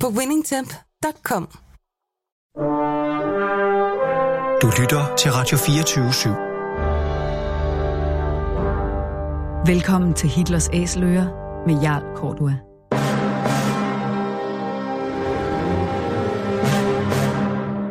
[0.00, 1.48] på winningtemp.com.
[4.62, 6.28] Du lytter til Radio 24 /7.
[9.66, 11.26] Velkommen til Hitlers Æseløer
[11.66, 12.54] med Jarl Kortua.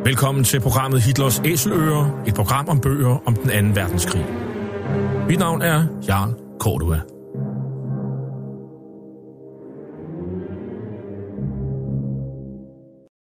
[0.04, 4.26] Velkommen til programmet Hitlers Æseløer, et program om bøger om den anden verdenskrig.
[5.28, 7.15] Mit navn er Jarl Kortua.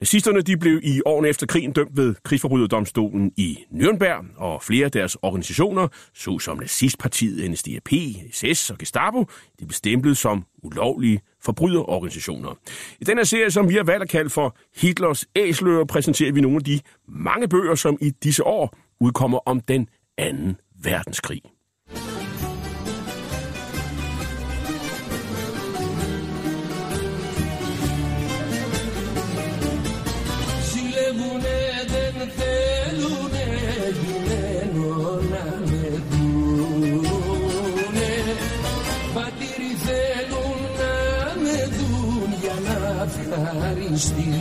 [0.00, 4.90] Nazisterne de blev i årene efter krigen dømt ved krigsforbryderdomstolen i Nürnberg, og flere af
[4.90, 7.88] deres organisationer, såsom nazistpartiet NSDAP,
[8.32, 9.20] SS og Gestapo,
[9.60, 12.54] de blev stemplet som ulovlige forbryderorganisationer.
[13.00, 16.56] I denne serie, som vi har valgt at kalde for Hitlers æsler, præsenterer vi nogle
[16.56, 21.53] af de mange bøger, som i disse år udkommer om den anden verdenskrig.
[44.04, 44.33] thirsty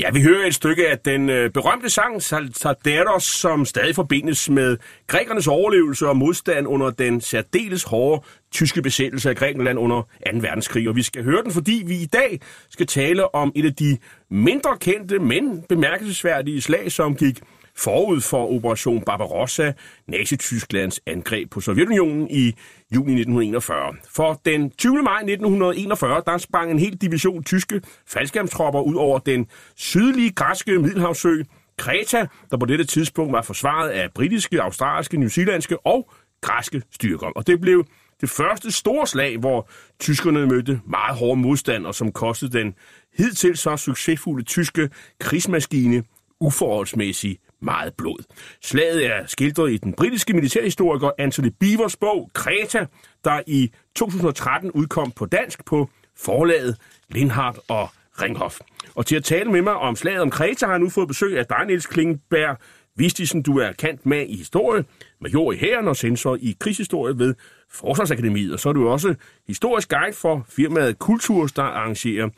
[0.00, 4.76] Ja, vi hører et stykke af den øh, berømte sang Saltaderos, som stadig forbindes med
[5.06, 10.06] grækernes overlevelse og modstand under den særdeles hårde tyske besættelse af Grækenland under 2.
[10.32, 10.88] verdenskrig.
[10.88, 12.40] Og vi skal høre den, fordi vi i dag
[12.70, 13.98] skal tale om et af de
[14.30, 17.40] mindre kendte, men bemærkelsesværdige slag, som gik
[17.76, 19.72] forud for Operation Barbarossa,
[20.06, 22.54] Nazi-Tysklands angreb på Sovjetunionen i
[22.94, 23.96] juni 1941.
[24.08, 25.02] For den 20.
[25.02, 29.46] maj 1941, der sprang en hel division tyske faldskærmstropper ud over den
[29.76, 31.42] sydlige græske Middelhavsø,
[31.78, 37.26] Kreta, der på dette tidspunkt var forsvaret af britiske, australske, newzealandske og græske styrker.
[37.26, 37.84] Og det blev
[38.20, 39.68] det første store slag, hvor
[40.00, 42.74] tyskerne mødte meget hård modstand, og som kostede den
[43.18, 44.90] hidtil så succesfulde tyske
[45.20, 46.04] krigsmaskine
[46.40, 48.24] uforholdsmæssigt meget blod.
[48.62, 52.86] Slaget er skildret i den britiske militærhistoriker Anthony Beavers bog Kreta,
[53.24, 56.76] der i 2013 udkom på dansk på forlaget
[57.08, 57.88] Lindhardt og
[58.22, 58.58] Ringhof.
[58.94, 61.38] Og til at tale med mig om slaget om Kreta har jeg nu fået besøg
[61.38, 62.58] af dig, Niels Klingberg
[62.96, 63.42] Vistisen.
[63.42, 64.84] Du er kant med i historie,
[65.20, 67.34] major i hæren og sensor i krigshistorie ved
[67.70, 68.52] Forsvarsakademiet.
[68.52, 69.14] Og så er du også
[69.46, 72.28] historisk guide for firmaet Kulturs, der arrangerer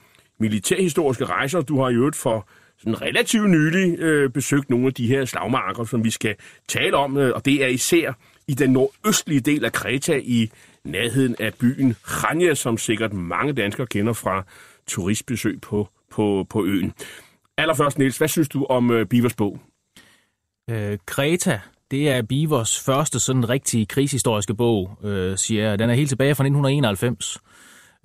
[0.41, 1.61] militærhistoriske rejser.
[1.61, 2.49] Du har i øvrigt for
[2.83, 6.35] sådan relativt nylig øh, besøgt nogle af de her slagmarker, som vi skal
[6.69, 8.13] tale om, øh, og det er især
[8.49, 10.51] i den nordøstlige del af Kreta i
[10.85, 14.45] nærheden af byen Chania, som sikkert mange danskere kender fra
[14.87, 16.93] turistbesøg på, på, på øen.
[17.57, 19.61] Allerførst, Niels, hvad synes du om øh, Bivers bog?
[20.71, 21.61] Øh, Kreta,
[21.91, 25.79] det er Bivers første sådan rigtig krigshistoriske bog, øh, siger jeg.
[25.79, 27.39] Den er helt tilbage fra 1991.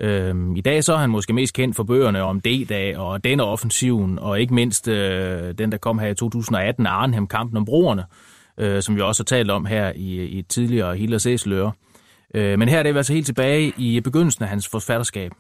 [0.02, 3.44] Øhm, I dag så er han måske mest kendt for bøgerne om D-dag og denne
[3.44, 8.04] offensiven, og ikke mindst øh, den, der kom her i 2018, Arnhem-kampen om broerne,
[8.58, 11.72] øh, som vi også har talt om her i, i tidligere Hillers Æsløre.
[12.34, 15.32] Øh, men her er det altså helt tilbage i begyndelsen af hans forfatterskab.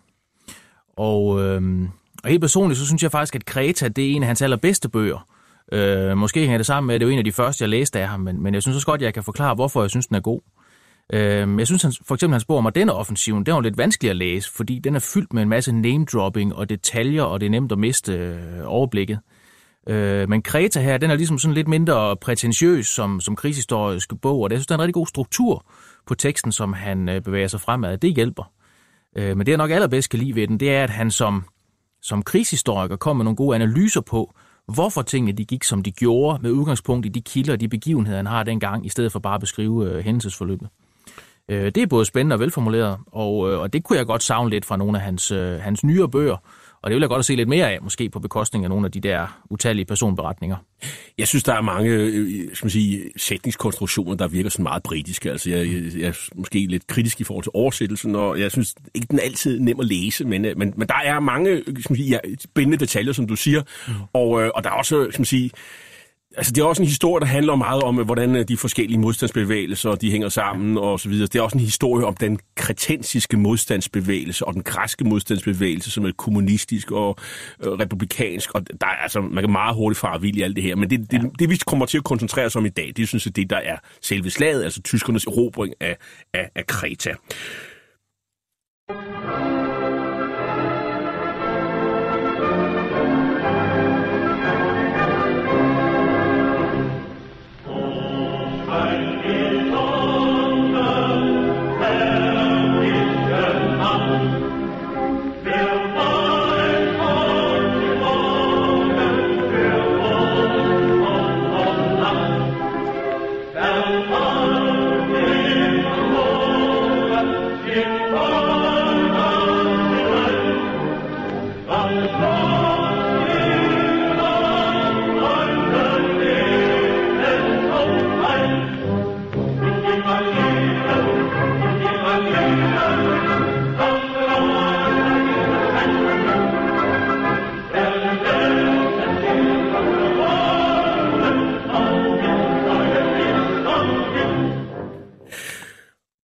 [0.97, 1.61] Og, øh,
[2.23, 4.89] og helt personligt, så synes jeg faktisk, at Kreta, det er en af hans allerbedste
[4.89, 5.27] bøger.
[5.71, 7.99] Øh, måske hænger det sammen med, at det er en af de første, jeg læste
[7.99, 10.07] af ham, men, men jeg synes også godt, at jeg kan forklare, hvorfor jeg synes,
[10.07, 10.41] den er god.
[11.13, 13.77] Øh, jeg synes han, for eksempel, hans bog om den offensiven, den er jo lidt
[13.77, 17.45] vanskelig at læse, fordi den er fyldt med en masse name-dropping og detaljer, og det
[17.45, 19.19] er nemt at miste øh, overblikket.
[19.87, 24.41] Øh, men Kreta her, den er ligesom sådan lidt mindre prætentiøs som, som krigshistorisk bog,
[24.41, 25.65] og det, jeg synes, der er en rigtig god struktur
[26.07, 27.97] på teksten, som han øh, bevæger sig fremad.
[27.97, 28.51] Det hjælper.
[29.17, 31.43] Øh, men det, jeg nok allerbedst kan lide ved den, det er, at han som,
[32.01, 34.33] som krigshistoriker kom med nogle gode analyser på,
[34.73, 38.17] hvorfor tingene de gik, som de gjorde, med udgangspunkt i de kilder og de begivenheder,
[38.17, 40.69] han har dengang, i stedet for bare at beskrive øh, hændelsesforløbet.
[41.49, 44.49] Øh, det er både spændende og velformuleret, og, øh, og det kunne jeg godt savne
[44.49, 46.37] lidt fra nogle af hans, øh, hans nyere bøger,
[46.81, 48.85] og det vil jeg godt at se lidt mere af, måske på bekostning af nogle
[48.85, 50.55] af de der utallige personberetninger.
[51.17, 55.31] Jeg synes, der er mange øh, skal man sige, sætningskonstruktioner, der virker sådan meget britiske.
[55.31, 55.67] Altså, jeg,
[55.97, 59.23] jeg, er måske lidt kritisk i forhold til oversættelsen, og jeg synes ikke, den er
[59.23, 62.19] altid nem at læse, men, øh, men, men der er mange skal man sige, ja,
[62.39, 63.93] spændende detaljer, som du siger, mm.
[64.13, 65.51] og, øh, og der er også, skal man sige,
[66.37, 69.95] Altså, det er også en historie, der handler meget om, hvordan øh, de forskellige modstandsbevægelser
[69.95, 71.27] de hænger sammen og så videre.
[71.27, 76.11] Det er også en historie om den kretensiske modstandsbevægelse og den græske modstandsbevægelse, som er
[76.17, 77.17] kommunistisk og
[77.63, 78.51] øh, republikansk.
[78.53, 80.75] Og der er, altså, man kan meget hurtigt fare vild i alt det her.
[80.75, 81.27] Men det, det, ja.
[81.39, 83.57] det, vi kommer til at koncentrere os om i dag, det synes jeg, det der
[83.57, 85.97] er selve slaget, altså tyskernes erobring af,
[86.33, 87.13] af, af Kreta.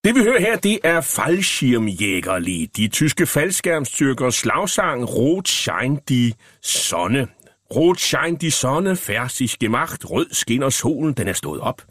[0.05, 7.27] Det vi hører her, det er Fallschirmjägerli, de tyske faldskærmstyrkers slagsang Rot scheint die Sonne.
[7.75, 11.81] Rot scheint die Sonne, færdig gemacht, rød skinner solen, den er stået op.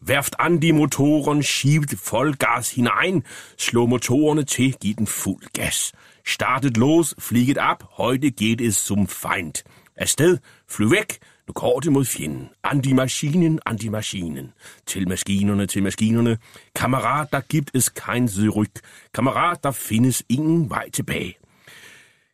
[0.00, 3.24] Werft an die Motoren, schiebt Vollgas hinein,
[3.58, 5.92] slå motorerne til, giv den fuld gas.
[6.24, 9.64] Startet los, flieget ab, heute geht es zum Feind.
[9.96, 11.18] Afsted, fly væk,
[11.48, 12.48] nu går det mod fjenden.
[12.64, 14.52] An die Maschinen, an die Maschinen.
[14.86, 16.38] Til maskinerne, til maskinerne.
[16.74, 18.80] Kammerat, der gibt es kein Zurück.
[19.14, 21.36] Kammerat, der findes ingen vej tilbage.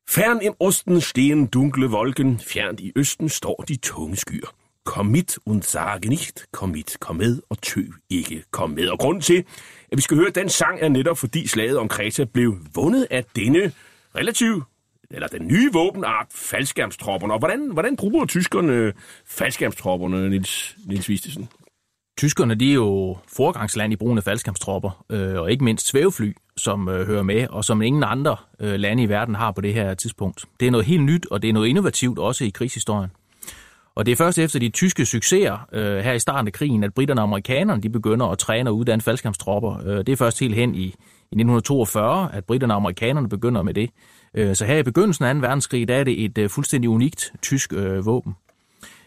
[0.09, 4.55] Fern im Osten stehen dunkle Wolken, fjernt i Østen står de tunge skyer.
[4.85, 8.89] Kom mit und sage nicht, kom mit, kom med og tøv ikke, kom med.
[8.89, 9.45] Og grund til,
[9.93, 13.25] at vi skal høre den sang, er netop fordi slaget om Kreta blev vundet af
[13.37, 13.73] denne
[14.15, 14.65] relativt
[15.13, 17.33] eller den nye våbenart, faldskærmstropperne.
[17.33, 18.93] Og hvordan, hvordan bruger tyskerne øh,
[19.27, 21.49] faldskærmstropperne, Nils, Nils Vistesen?
[22.19, 26.89] Tyskerne de er jo forgangsland i brugen af faldskærmstropper, øh, og ikke mindst svævefly, som
[26.89, 29.95] øh, hører med, og som ingen andre øh, lande i verden har på det her
[29.95, 30.45] tidspunkt.
[30.61, 33.11] Det er noget helt nyt, og det er noget innovativt også i krigshistorien.
[33.95, 36.95] Og det er først efter de tyske succeser øh, her i starten af krigen, at
[36.95, 39.87] britterne og amerikanerne de begynder at træne og uddanne faldskærmstropper.
[39.87, 43.75] Øh, det er først helt hen i, i 1942, at britterne og amerikanerne begynder med
[43.75, 43.91] det.
[44.35, 45.41] Øh, så her i begyndelsen af 2.
[45.41, 48.35] verdenskrig, der er det et øh, fuldstændig unikt tysk øh, våben.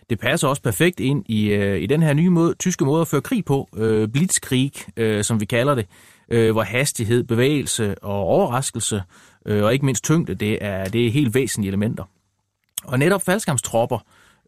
[0.09, 3.07] Det passer også perfekt ind i, øh, i den her nye måde, tyske måde at
[3.07, 5.87] føre krig på, øh, blitzkrig, øh, som vi kalder det,
[6.29, 9.03] øh, hvor hastighed, bevægelse og overraskelse,
[9.45, 12.03] øh, og ikke mindst tyngde, det er, det er helt væsentlige elementer.
[12.83, 13.99] Og netop faldskærmstropper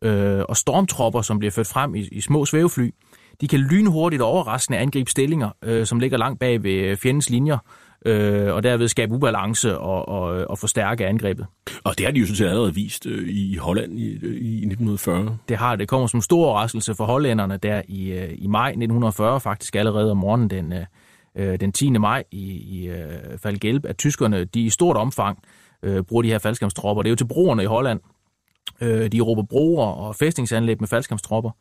[0.01, 2.93] øh, og stormtropper, som bliver ført frem i, i små svævefly,
[3.41, 7.29] de kan lynhurtigt og overraskende angribe stillinger, øh, som ligger langt bag ved øh, fjendens
[7.29, 7.57] linjer,
[8.06, 11.46] øh, og derved skabe ubalance og, og, og forstærke angrebet.
[11.84, 15.38] Og det har de jo sådan set allerede vist øh, i Holland i, i 1940.
[15.50, 15.88] Det har det.
[15.88, 20.18] kommer som stor overraskelse for hollænderne der i, øh, i maj 1940, faktisk allerede om
[20.18, 20.74] morgenen den,
[21.36, 21.89] øh, den 10.
[21.89, 25.39] maj i, i øh, Falgelb, at tyskerne de i stort omfang
[25.84, 27.04] øh, bruger de her faldskærmstropper.
[27.04, 28.00] Det er jo til broerne i Holland.
[28.82, 31.51] Øh, de råber broer og fæstningsanlæg med faldskærmstropper.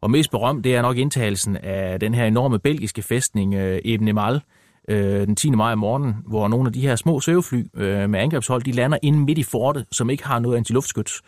[0.00, 4.40] Og mest berømt, det er nok indtagelsen af den her enorme belgiske fæstning øh, Ebenemal,
[4.88, 5.50] øh, den 10.
[5.50, 8.98] maj om morgenen, hvor nogle af de her små søvefly øh, med angrebshold, de lander
[9.02, 11.22] inde midt i fortet, som ikke har noget antiluftskyts,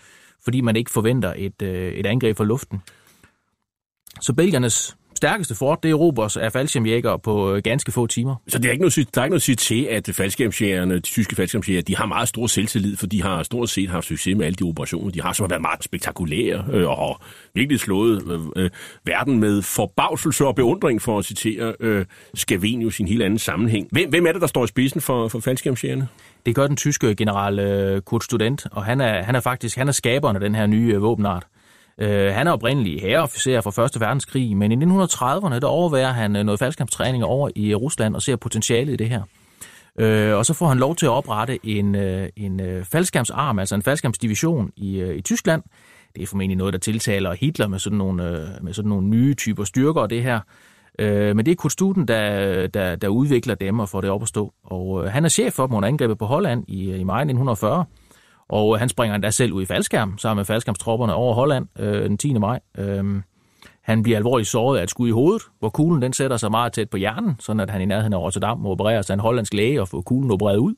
[0.44, 2.82] fordi man ikke forventer et, øh, et angreb fra luften.
[4.20, 8.36] Så belgernes stærkeste fort, det erobres af faldskærmjægere på øh, ganske få timer.
[8.48, 11.00] Så det er ikke noget, der er ikke noget at sige til, at faldskærmsjægerne, de
[11.00, 14.46] tyske faldskærmsjægere, de har meget stor selvtillid, for de har stort set haft succes med
[14.46, 17.20] alle de operationer, de har, som har været meget spektakulære øh, og
[17.54, 18.70] virkelig slået øh, øh,
[19.04, 23.88] verden med forbavselse og beundring, for at citere øh, Scavenius i en helt anden sammenhæng.
[23.92, 26.08] Hvem, hvem er det, der står i spidsen for, for faldskærmsjægerne?
[26.46, 29.88] Det gør den tyske general øh, Kurt Student, og han er, han er faktisk han
[29.88, 31.46] er skaberen af den her nye øh, våbenart.
[31.98, 36.44] Øh, han er oprindelig herreofficer fra Første Verdenskrig, men i 1930'erne der overværer han øh,
[36.44, 39.22] noget faldskærmstræning over i Rusland og ser potentialet i det her.
[39.98, 43.74] Øh, og så får han lov til at oprette en, øh, en øh, faldskærmsarm, altså
[43.74, 45.62] en faldskærmsdivision i, i Tyskland.
[46.16, 49.64] Det er formentlig noget, der tiltaler Hitler med sådan nogle, med sådan nogle nye typer
[49.64, 50.40] styrker og det her.
[50.98, 54.22] Øh, men det er Kurt Studen, der, der, der udvikler dem og får det op
[54.22, 54.52] at stå.
[54.64, 57.84] Og øh, han er chef for dem under angrebet på Holland i, i maj 1940.
[58.48, 62.02] Og øh, han springer endda selv ud i faldskærm, sammen med faldskærmstropperne over Holland øh,
[62.08, 62.32] den 10.
[62.38, 62.60] maj.
[62.78, 63.04] Øh,
[63.82, 66.72] han bliver alvorligt såret af et skud i hovedet, hvor kuglen den sætter sig meget
[66.72, 69.54] tæt på hjernen, sådan at han i nærheden af Rotterdam må operere sig en hollandsk
[69.54, 70.74] læge og få kuglen opereret ud.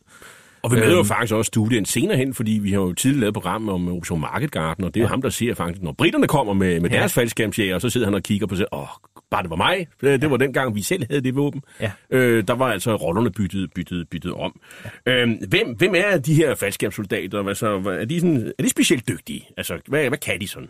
[0.63, 1.07] Og vi møder jo Øhm.
[1.07, 4.21] faktisk også studien senere hen, fordi vi har jo tidligere lavet et program om Operation
[4.21, 5.09] Market Garden, og det er ja.
[5.09, 6.97] ham, der siger faktisk, når britterne kommer med, med Ja.
[6.97, 8.87] deres faldskærmsjæger, så sidder han og kigger på sig, åh,
[9.31, 9.87] bare det var mig.
[10.01, 11.63] Det det var dengang, vi selv havde det våben.
[11.81, 11.93] Ja.
[12.11, 14.61] Øh, der var altså rollerne byttet, byttet, byttet om.
[15.07, 15.13] Ja.
[15.23, 17.43] Øh, hvem, hvem er de her faldskærmssoldater?
[17.43, 19.47] Hvad så, hvad- er, de sådan, er de specielt dygtige?
[19.57, 20.69] Altså, hvad, hvad kan de sådan?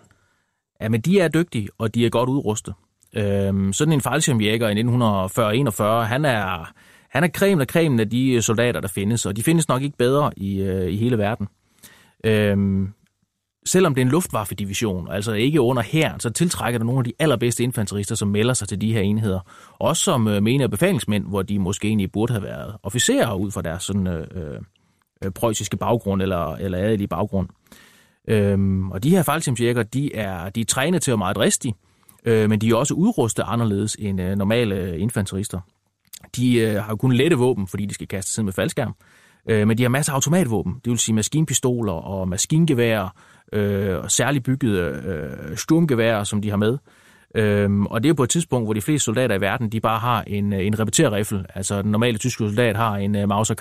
[0.80, 2.74] Ja, men de er dygtige, og de er godt udrustet.
[3.16, 6.72] Øhm, sådan en faldskærmjæger i 1940-41, han er,
[7.10, 9.96] han er cremen af cremen af de soldater, der findes, og de findes nok ikke
[9.98, 11.48] bedre i, øh, i hele verden.
[12.24, 12.88] Øhm,
[13.66, 17.12] selvom det er en luftwaffedivision, altså ikke under hæren, så tiltrækker det nogle af de
[17.18, 19.40] allerbedste infanterister, som melder sig til de her enheder.
[19.78, 23.62] Også som øh, mener befalingsmænd, hvor de måske egentlig burde have været officerer ud fra
[23.62, 24.60] deres sådan, øh, øh,
[25.24, 27.48] øh preussiske baggrund eller, eller adelige baggrund.
[28.28, 31.74] Øhm, og de her faldskærmsjæger, de er, de er trænet til at være meget dristige,
[32.24, 35.60] øh, men de er også udrustet anderledes end øh, normale øh, infanterister.
[36.36, 38.94] De øh, har kun lette våben, fordi de skal kaste sig med faldskærm,
[39.48, 43.08] øh, men de har masser af automatvåben, det vil sige maskinpistoler og maskingeværer,
[43.52, 44.80] øh, særligt byggede
[45.50, 46.78] øh, sturmgeværer, som de har med.
[47.34, 49.98] Øhm, og det er på et tidspunkt, hvor de fleste soldater i verden, de bare
[49.98, 51.44] har en, øh, en repeterrifle.
[51.54, 53.54] Altså den normale tyske soldat har en uh, Mauser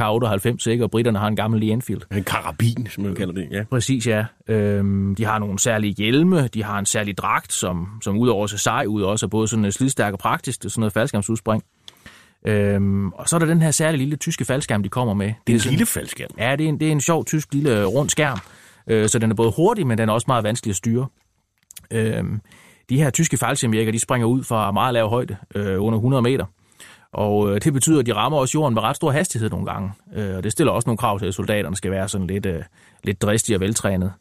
[0.63, 0.83] K98, ikke?
[0.83, 2.01] og britterne har en gammel Lee Enfield.
[2.17, 3.63] En karabin, som man kalder det, ja.
[3.63, 4.25] Præcis, ja.
[4.47, 8.57] Øhm, de har nogle særlige hjelme, de har en særlig dragt, som, som udover se
[8.57, 11.63] sej ud, også er både sådan øh, slidstærk og praktisk, det er sådan noget faldskærmsudspring.
[12.47, 15.27] Øhm, og så er der den her særlige lille tyske faldskærm, de kommer med.
[15.27, 16.29] Det er en sådan- lille faldskærm.
[16.37, 18.39] Ja, det er en, det er en sjov tysk lille rund skærm,
[18.89, 21.07] øh, så den er både hurtig, men den er også meget vanskelig at styre.
[21.91, 22.41] Øhm,
[22.89, 26.45] de her tyske faldskærmjæger, de springer ud fra meget lav højde, øh, under 100 meter.
[27.13, 29.91] Og øh, det betyder, at de rammer også jorden med ret stor hastighed nogle gange.
[30.15, 32.63] Øh, og det stiller også nogle krav til, at soldaterne skal være sådan lidt, øh,
[33.03, 34.13] lidt dristige og veltrænet.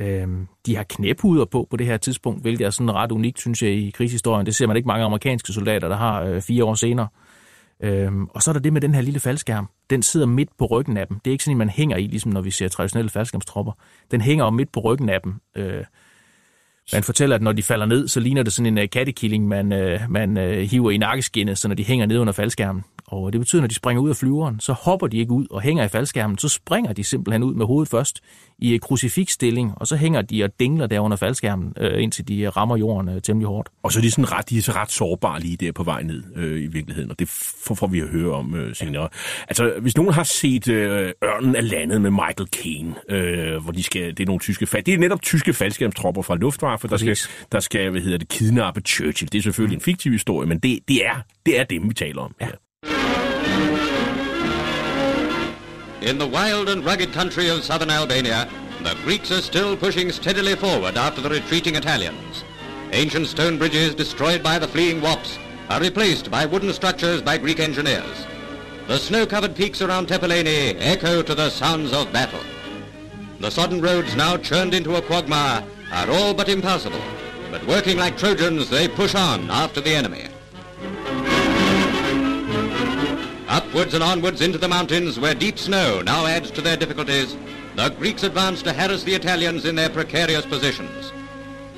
[0.00, 0.28] Øh,
[0.66, 3.70] de har knæpuder på på det her tidspunkt, hvilket er sådan ret unikt, synes jeg,
[3.70, 4.46] i krigshistorien.
[4.46, 7.08] Det ser man ikke mange amerikanske soldater, der har øh, fire år senere.
[7.82, 9.68] Øhm, og så er der det med den her lille faldskærm.
[9.90, 11.20] Den sidder midt på ryggen af dem.
[11.20, 13.72] Det er ikke sådan, man hænger i, ligesom når vi ser traditionelle faldskærmstropper.
[14.10, 15.34] Den hænger om midt på ryggen af dem.
[15.56, 15.84] Øh,
[16.92, 19.72] man fortæller, at når de falder ned, så ligner det sådan en uh, kattekilling, man,
[19.72, 22.84] uh, man uh, hiver i nakkeskinnet, så når de hænger ned under faldskærmen.
[23.10, 25.46] Og det betyder, at når de springer ud af flyveren, så hopper de ikke ud
[25.50, 28.20] og hænger i faldskærmen, så springer de simpelthen ud med hovedet først
[28.58, 32.56] i krucifikstilling, og så hænger de og dingler der under faldskærmen, uh, indtil de uh,
[32.56, 33.68] rammer jorden uh, temmelig hårdt.
[33.82, 36.02] Og så er de, sådan ret, de er så ret sårbare lige der på vej
[36.02, 39.08] ned øh, i virkeligheden, og det får, får vi at høre om øh, senere.
[39.48, 43.82] Altså, hvis nogen har set øh, Ørnen af landet med Michael Caine, øh, hvor de
[43.82, 47.18] skal, det er nogle tyske fald, det er netop tyske faldskærmstropper fra Luftwaffe, der skal,
[47.52, 49.32] der skal, hvad hedder det, kidnappe Churchill.
[49.32, 52.22] Det er selvfølgelig en fiktiv historie, men det, det, er, det er dem, vi taler
[52.22, 52.34] om.
[52.40, 52.48] Ja.
[56.02, 58.48] In the wild and rugged country of southern Albania,
[58.82, 62.42] the Greeks are still pushing steadily forward after the retreating Italians.
[62.92, 65.38] Ancient stone bridges destroyed by the fleeing Wops
[65.68, 68.26] are replaced by wooden structures by Greek engineers.
[68.86, 72.40] The snow-covered peaks around Tepeleni echo to the sounds of battle.
[73.38, 77.02] The sodden roads now churned into a quagmire are all but impassable,
[77.50, 80.28] but working like Trojans, they push on after the enemy.
[83.50, 87.36] Upwards and onwards into the mountains where deep snow now adds to their difficulties,
[87.74, 91.12] the Greeks advance to harass the Italians in their precarious positions.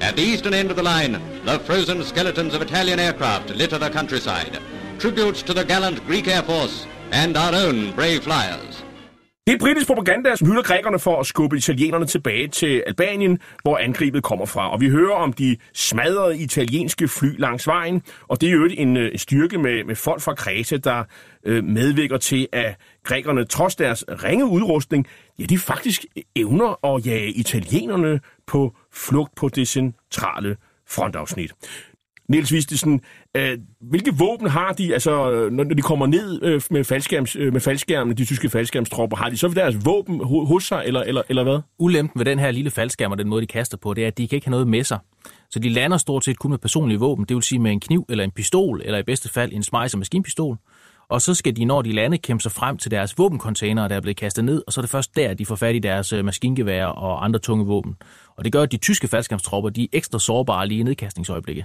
[0.03, 1.13] At the eastern end of the line,
[1.47, 4.59] the frozen skeletons of Italian aircraft litter the countryside,
[4.99, 8.83] tributes to the gallant Greek Air Force and our own brave flyers.
[9.47, 13.79] Det er britisk propaganda, som hylder grækerne for at skubbe italienerne tilbage til Albanien, hvor
[13.79, 14.73] angrebet kommer fra.
[14.73, 18.97] Og vi hører om de smadrede italienske fly langs vejen, og det er jo en
[18.97, 21.05] øh, en styrke med, med folk fra Kreta, der
[21.45, 25.07] øh, medvirker til, at grækerne trods deres ringe udrustning,
[25.39, 26.05] ja, de faktisk
[26.37, 30.57] evner at jage italienerne på flugt på det centrale
[30.89, 31.53] frontafsnit.
[32.29, 33.01] Niels Vistesen,
[33.37, 37.53] øh, hvilke våben har de, altså øh, når de kommer ned øh, med, faldskærms, øh,
[37.53, 41.23] med faldskærmene, de tyske faldskærmstropper, har de så deres våben ho- hos sig, eller, eller,
[41.29, 41.61] eller hvad?
[41.79, 44.19] Ulempen ved den her lille faldskærm og den måde, de kaster på, det er, at
[44.19, 44.99] de kan ikke have noget med sig.
[45.51, 48.07] Så de lander stort set kun med personlige våben, det vil sige med en kniv
[48.09, 50.57] eller en pistol, eller i bedste fald en smejs- og maskinpistol.
[51.09, 54.01] Og så skal de, når de lander, kæmpe sig frem til deres våbencontainere, der er
[54.01, 56.25] blevet kastet ned, og så er det først der, de får fat i deres øh,
[56.25, 57.95] maskingevær og andre tunge våben.
[58.37, 61.65] Og det gør, at de tyske faldskærmstropper, de er ekstra sårbare lige i nedkastningsøjeblikket.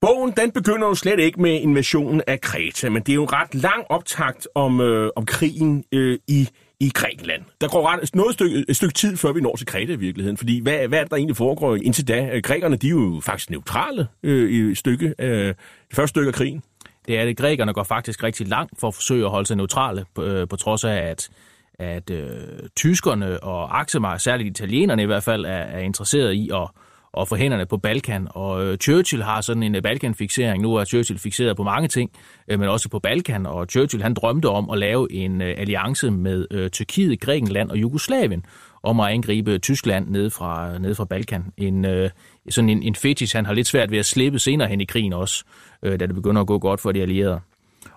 [0.00, 3.32] Bogen den begynder jo slet ikke med invasionen af Kreta, men det er jo en
[3.32, 6.48] ret lang optakt om, øh, om krigen øh, i,
[6.80, 7.42] i Grækenland.
[7.60, 10.36] Der går ret noget stykke, et stykke tid, før vi når til Kreta i virkeligheden,
[10.36, 12.30] fordi hvad, hvad er det, der egentlig foregår indtil da?
[12.32, 15.56] Øh, grækerne de er jo faktisk neutrale øh, i stykke, øh, det
[15.92, 16.62] første stykke af krigen.
[17.06, 17.36] Det er det.
[17.36, 20.56] Grækerne går faktisk rigtig langt for at forsøge at holde sig neutrale, på, øh, på
[20.56, 21.30] trods af, at,
[21.78, 22.28] at øh,
[22.76, 26.68] tyskerne og aksemar, særligt italienerne i hvert fald, er, er interesseret i at,
[27.12, 28.28] og få hænderne på Balkan.
[28.30, 30.62] Og øh, Churchill har sådan en øh, Balkan-fixering.
[30.62, 32.10] Nu er Churchill fixeret på mange ting,
[32.48, 33.46] øh, men også på Balkan.
[33.46, 37.78] Og Churchill han drømte om at lave en øh, alliance med øh, Tyrkiet, Grækenland og
[37.78, 38.44] Jugoslavien
[38.82, 41.44] om at angribe Tyskland ned fra, ned fra Balkan.
[41.56, 42.10] En, øh,
[42.50, 45.12] sådan en, en fetish, han har lidt svært ved at slippe senere hen i krigen
[45.12, 45.44] også,
[45.82, 47.40] øh, da det begynder at gå godt for de allierede.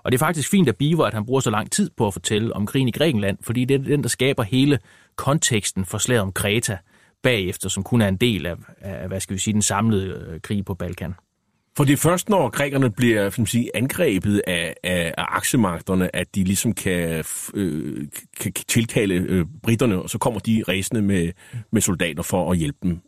[0.03, 2.13] Og det er faktisk fint at Biver, at han bruger så lang tid på at
[2.13, 4.79] fortælle om krigen i Grækenland, fordi det er den, der skaber hele
[5.15, 6.77] konteksten for slaget om Kreta
[7.23, 10.41] bagefter, som kun er en del af, af hvad skal vi sige, den samlede øh,
[10.41, 11.13] krig på Balkan.
[11.77, 16.35] For det er først, når grækerne bliver som sige, angrebet af, af, af aksemagterne, at
[16.35, 17.23] de ligesom kan,
[17.53, 18.07] øh,
[18.39, 21.31] kan tilkalde øh, britterne, og så kommer de ræsende med,
[21.71, 23.01] med soldater for at hjælpe dem.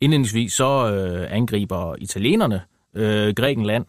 [0.00, 2.60] Indledningsvis så øh, angriber italienerne
[2.96, 3.84] øh, Grækenland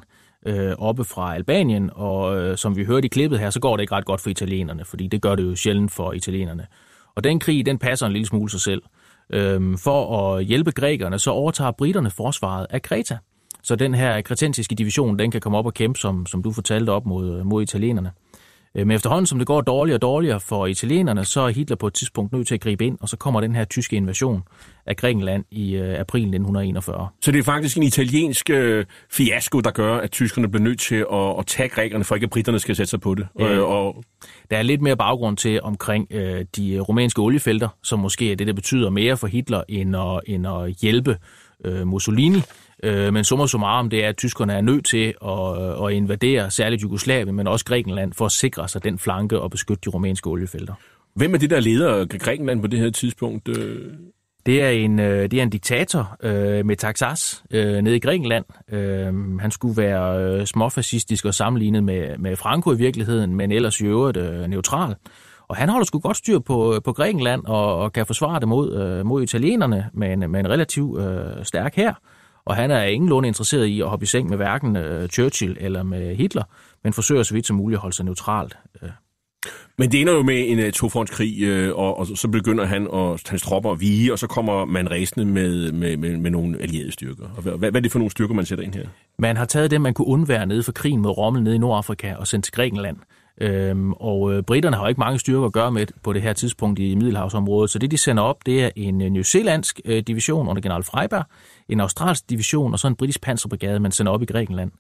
[0.48, 3.84] øh, oppe fra Albanien, og øh, som vi hørte i klippet her, så går det
[3.84, 6.68] ikke ret godt for italienerne, fordi det gør det jo sjældent for italienerne.
[7.16, 8.82] Og den krig, den passer en lille smule sig selv.
[9.30, 13.18] Øhm, for at hjælpe grækerne, så overtager britterne forsvaret af Kreta.
[13.64, 16.90] Så den her kretensiske division, den kan komme op og kæmpe, som, som du fortalte,
[16.90, 18.12] op mod, øh, mod italienerne.
[18.76, 21.94] Men efterhånden, som det går dårligere og dårligere for italienerne, så er Hitler på et
[21.94, 24.44] tidspunkt nødt til at gribe ind, og så kommer den her tyske invasion
[24.86, 27.08] af Grækenland i øh, april 1941.
[27.22, 31.06] Så det er faktisk en italiensk øh, fiasko, der gør, at tyskerne bliver nødt til
[31.14, 33.28] at, at tage grækerne, for ikke at britterne skal sætte sig på det.
[33.40, 33.54] Ja.
[33.54, 34.04] Øh, og,
[34.50, 38.48] Der er lidt mere baggrund til omkring øh, de rumænske oliefelter, som måske er det,
[38.48, 41.18] der betyder mere for Hitler, end at, end at hjælpe
[41.66, 42.40] øh, Mussolini.
[42.84, 46.84] Øh, men summa summarum, det er, at tyskerne er nødt til at, at invadere særligt
[46.84, 50.74] Jugoslavien, men også Grækenland, for at sikre sig den flanke og beskytte de rumænske oliefelter.
[51.16, 53.48] hvem er det, der leder Grækenland på det her tidspunkt?
[53.48, 53.92] Øh,
[54.46, 58.46] Det er en, øh, det er en diktator, øh, Metaxas, øh, nede i Grækenland.
[58.72, 63.82] Øh, han skulle være øh, småfascistisk og sammenlignet med, med Franco i virkeligheden, men ellers
[63.82, 64.96] i øvrigt øh, neutral.
[65.48, 68.76] Og han holder sgu godt styr på, på Grækenland og, og kan forsvare det mod,
[68.76, 71.94] øh, mod italienerne med en, med en relativt øh, stærk her.
[72.46, 75.84] Og han er ingenlunde interesseret i at hoppe i seng med hverken øh, Churchill eller
[75.84, 76.44] med Hitler,
[76.84, 78.58] men forsøger så vidt som muligt at holde sig neutralt.
[78.82, 78.90] Øh,
[79.78, 83.20] Men det ender jo med en uh, tofrontskrig, øh, og, og så begynder han og
[83.28, 86.92] hans tropper at vige, og så kommer man ræsende med, med, med, med nogle allierede
[86.92, 87.26] styrker.
[87.36, 88.88] Og hvad, hvad er det for nogle styrker, man sætter ind her?
[89.20, 92.14] Man har taget dem, man kunne undvære nede for krigen mod Rommel nede i Nordafrika
[92.14, 92.98] og sendt til Grækenland.
[93.42, 96.34] Øhm, og øh, britterne har jo ikke mange styrker at gøre med på det her
[96.34, 100.48] tidspunkt i Middelhavsområdet, så det de sender op, det er en øh, newzealandsk øh, division
[100.48, 101.24] under general Freiberg,
[101.70, 104.72] en australsk division og så en britisk panserbrigade, man sender op i Grækenland.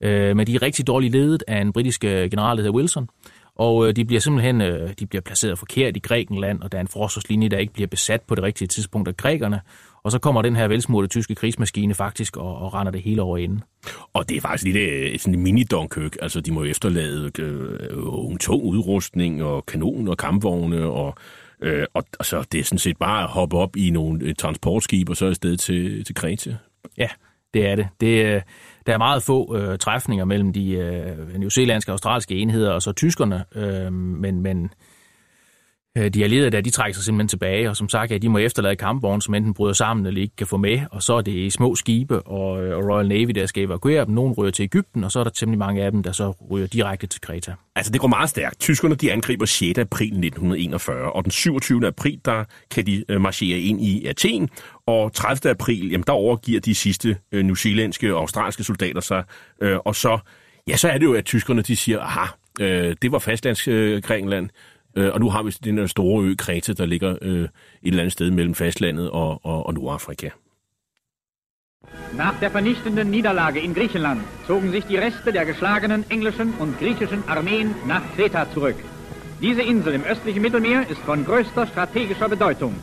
[0.00, 3.08] Øh, men de er rigtig dårligt ledet af en britisk øh, general, der hedder Wilson,
[3.56, 6.82] og øh, de bliver simpelthen øh, de bliver placeret forkert i Grækenland, og der er
[6.82, 9.60] en forsvarslinje, der ikke bliver besat på det rigtige tidspunkt af grækerne.
[10.02, 13.38] Og så kommer den her velsmurte tyske krigsmaskine faktisk og, og render det hele over
[13.38, 13.62] inden.
[14.12, 16.16] Og det er faktisk lidt øh, sådan en mini Dunkirk.
[16.22, 21.14] Altså, de må efterlade øh, tung udrustning og kanoner og kampvogne, og,
[21.62, 25.08] øh, og altså, det er sådan set bare at hoppe op i nogle øh, transportskib,
[25.08, 26.56] og så afsted til, til Kreta.
[26.98, 27.08] Ja,
[27.54, 27.88] det er det.
[28.00, 28.42] det øh,
[28.86, 32.92] der er meget få øh, træfninger mellem de øh, newzealandske og australske enheder og så
[32.92, 34.70] tyskerne, øh, men, men øh,
[35.98, 38.38] Øh, de allierede der, de trækker sig simpelthen tilbage, og som sagt, ja, de må
[38.38, 41.32] efterlade kampvogne, som enten bryder sammen eller ikke kan få med, og så er det
[41.32, 44.14] i små skibe, og, øh, og Royal Navy, der skal evakuere dem.
[44.14, 46.66] Nogle ryger til Ægypten, og så er der temmelig mange af dem, der så ryger
[46.66, 47.54] direkte til Kreta.
[47.76, 48.60] Altså, det går meget stærkt.
[48.60, 49.78] Tyskerne, de angriber 6.
[49.78, 51.86] april 1941, og den 27.
[51.86, 54.48] april, der kan de øh, marchere ind i Athen,
[54.86, 55.50] og 30.
[55.50, 59.24] april, jamen, der overgiver de sidste øh, newzealandske og australske soldater sig,
[59.62, 60.18] øh, og så,
[60.68, 62.26] ja, så er det jo, at tyskerne, de siger, aha,
[62.60, 64.48] øh, det var fastlands øh, Grækenland,
[64.94, 67.50] øh, og nu har vi den der store ø Kreta, der ligger øh, et
[67.82, 70.28] eller andet sted mellem fastlandet og, og, og Nordafrika.
[72.16, 77.22] Nach der vernichtenden Niederlage in Griechenland zogen sich die Reste der geschlagenen englischen und griechischen
[77.28, 78.76] Armeen nach Kreta zurück.
[79.40, 82.74] Diese Insel im östlichen Mittelmeer ist von größter strategischer Bedeutung.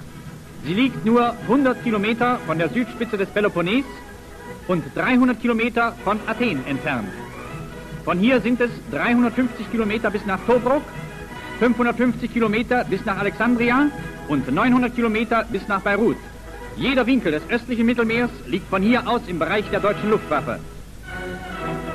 [0.66, 3.86] Sie liegt nur 100 Kilometer von der Südspitze des Peloponnes
[4.68, 7.10] und 300 Kilometer von Athen entfernt.
[8.04, 10.82] Von hier sind es 350 Kilometer bis nach Tobruk,
[11.60, 13.90] 550 Kilometer bis nach Alexandria
[14.28, 16.18] und 900 Kilometer bis nach Beirut.
[16.76, 20.60] Jeder Winkel des östlichen Mittelmeers liegt von hier aus im Bereich der deutschen Luftwaffe.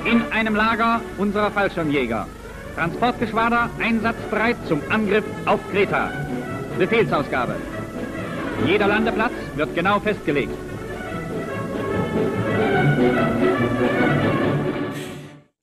[0.04, 2.26] In einem Lager unserer Fallschirmjäger
[2.74, 6.10] Transportgeschwader einsatzbereit zum Angriff auf Kreta.
[6.78, 7.54] Befehlsausgabe.
[8.66, 10.54] Jeder Landeplatz wird genau festgelegt.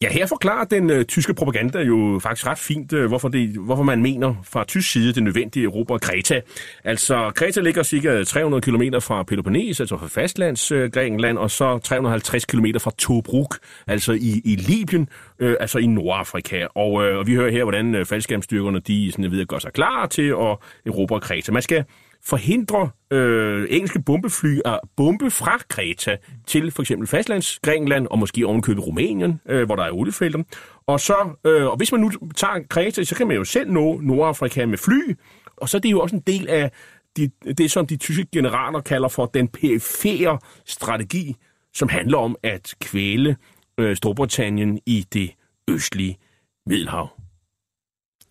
[0.03, 3.83] Ja, her forklarer den øh, tyske propaganda jo faktisk ret fint, øh, hvorfor, det, hvorfor
[3.83, 6.41] man mener fra tysk side, det nødvendige Europa Kreta.
[6.83, 11.77] Altså, Kreta ligger cirka 300 km fra Peloponnes, altså fra fastlands øh, Grækenland, og så
[11.77, 13.57] 350 km fra Tobruk,
[13.87, 15.09] altså i, i Libyen,
[15.39, 16.65] øh, altså i Nordafrika.
[16.75, 19.73] Og, øh, og vi hører her, hvordan øh, faldskærmstyrkerne, de sådan, ved at gøre sig
[19.73, 21.51] klar til at erobre Kreta.
[21.51, 21.85] Man skal
[22.25, 28.45] forhindre øh, engelske bombefly at bombe fra Kreta til for eksempel fastlands Grækenland og måske
[28.45, 30.43] ovenkøbet Rumænien, øh, hvor der er oliefelter.
[30.87, 33.99] Og, så, øh, og hvis man nu tager Kreta, så kan man jo selv nå
[34.01, 35.15] Nordafrika med fly,
[35.57, 36.71] og så er det jo også en del af
[37.17, 41.35] de, det, som de tyske generaler kalder for den perifære strategi,
[41.73, 43.37] som handler om at kvæle
[43.77, 45.31] øh, Storbritannien i det
[45.67, 46.17] østlige
[46.65, 47.09] Middelhav.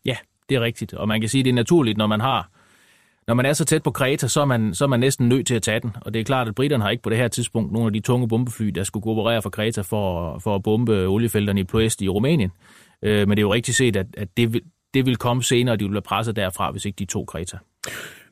[0.05, 0.16] Ja,
[0.48, 0.94] det er rigtigt.
[0.94, 2.51] Og man kan sige, at det er naturligt, når man har
[3.29, 5.47] når man er så tæt på Kreta, så er, man, så er man næsten nødt
[5.47, 5.91] til at tage den.
[6.01, 8.01] Og det er klart, at britterne har ikke på det her tidspunkt nogle af de
[8.01, 12.09] tunge bombefly, der skulle operere fra Kreta for, for at bombe oliefelterne i Ploest i
[12.09, 12.51] Rumænien.
[13.03, 14.62] Øh, men det er jo rigtigt set, at, at det, vil,
[14.95, 17.59] det vil komme senere, og de vil blive presset derfra, hvis ikke de to Kreta.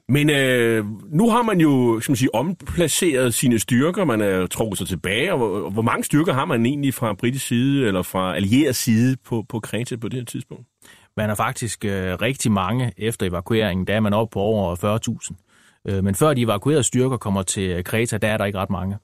[0.09, 4.79] Men øh, nu har man jo skal man sige, omplaceret sine styrker, man er trukket
[4.79, 8.37] sig tilbage, og hvor, hvor mange styrker har man egentlig fra britisk side, eller fra
[8.37, 10.67] allieret side på, på Kreta på det her tidspunkt?
[11.17, 14.99] Man er faktisk øh, rigtig mange efter evakueringen, der er man oppe på over
[15.31, 15.93] 40.000.
[15.93, 18.71] Øh, men før de evakuerede styrker kommer til øh, Kreta, der er der ikke ret
[18.71, 18.97] mange.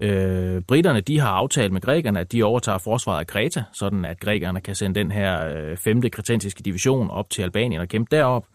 [0.00, 4.20] Øh, britterne de har aftalt med grækerne, at de overtager forsvaret af Kreta, sådan at
[4.20, 6.02] grækerne kan sende den her øh, 5.
[6.02, 8.46] kretensiske division op til Albanien og kæmpe derop.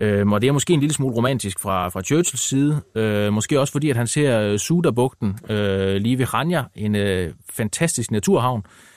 [0.00, 2.80] Øh, og det er måske en lille smule romantisk fra, fra Churchills side.
[2.94, 7.32] Øh, måske også fordi, at han ser øh, Sudabugten øh, lige ved Ranja, en øh,
[7.50, 8.87] fantastisk naturhavn, øh,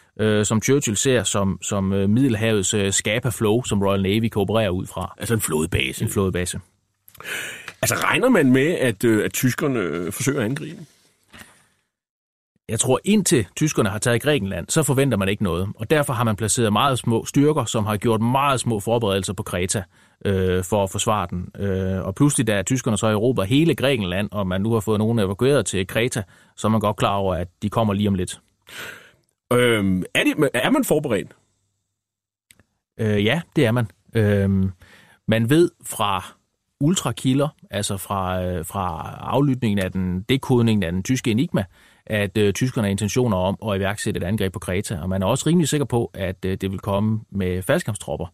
[0.43, 4.71] som Churchill ser som, som øh, Middelhavets øh, Scapa Flow, som Royal Navy kan operere
[4.71, 5.15] ud fra.
[5.17, 6.03] Altså en flådebase.
[6.03, 6.59] En flådebase.
[7.81, 10.85] Altså regner man med, at, øh, at tyskerne øh, forsøger at angribe?
[12.69, 15.69] Jeg tror, indtil tyskerne har taget Grækenland, så forventer man ikke noget.
[15.75, 19.43] Og derfor har man placeret meget små styrker, som har gjort meget små forberedelser på
[19.43, 19.83] Kreta
[20.25, 21.65] øh, for at forsvare den.
[21.65, 25.19] Øh, og pludselig, da tyskerne så erobrer hele Grækenland, og man nu har fået nogen
[25.19, 26.23] evakueret til Kreta,
[26.57, 28.39] så er man godt klar over, at de kommer lige om lidt.
[29.51, 31.35] Øhm, er, det, er man forberedt?
[32.99, 33.87] Øh, ja, det er man.
[34.15, 34.71] Øhm,
[35.27, 36.25] man ved fra
[36.79, 41.65] ultrakilder, altså fra, øh, fra aflytningen af den, dekodningen af den tyske enigma,
[42.05, 45.25] at øh, tyskerne har intentioner om at iværksætte et angreb på Kreta, og man er
[45.25, 48.25] også rimelig sikker på, at øh, det vil komme med faldskampstropper.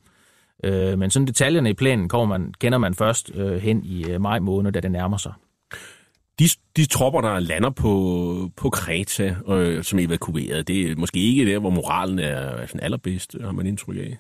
[0.64, 4.22] Øh, men sådan detaljerne i planen kommer man, kender man først øh, hen i øh,
[4.22, 5.34] maj måned, da det nærmer sig.
[6.40, 6.46] De,
[6.78, 11.52] de tropper, der lander på, på Kreta, øh, som er evakueret, det er måske ikke
[11.52, 14.18] der, hvor moralen er, er sådan allerbedst, har man indtryk af.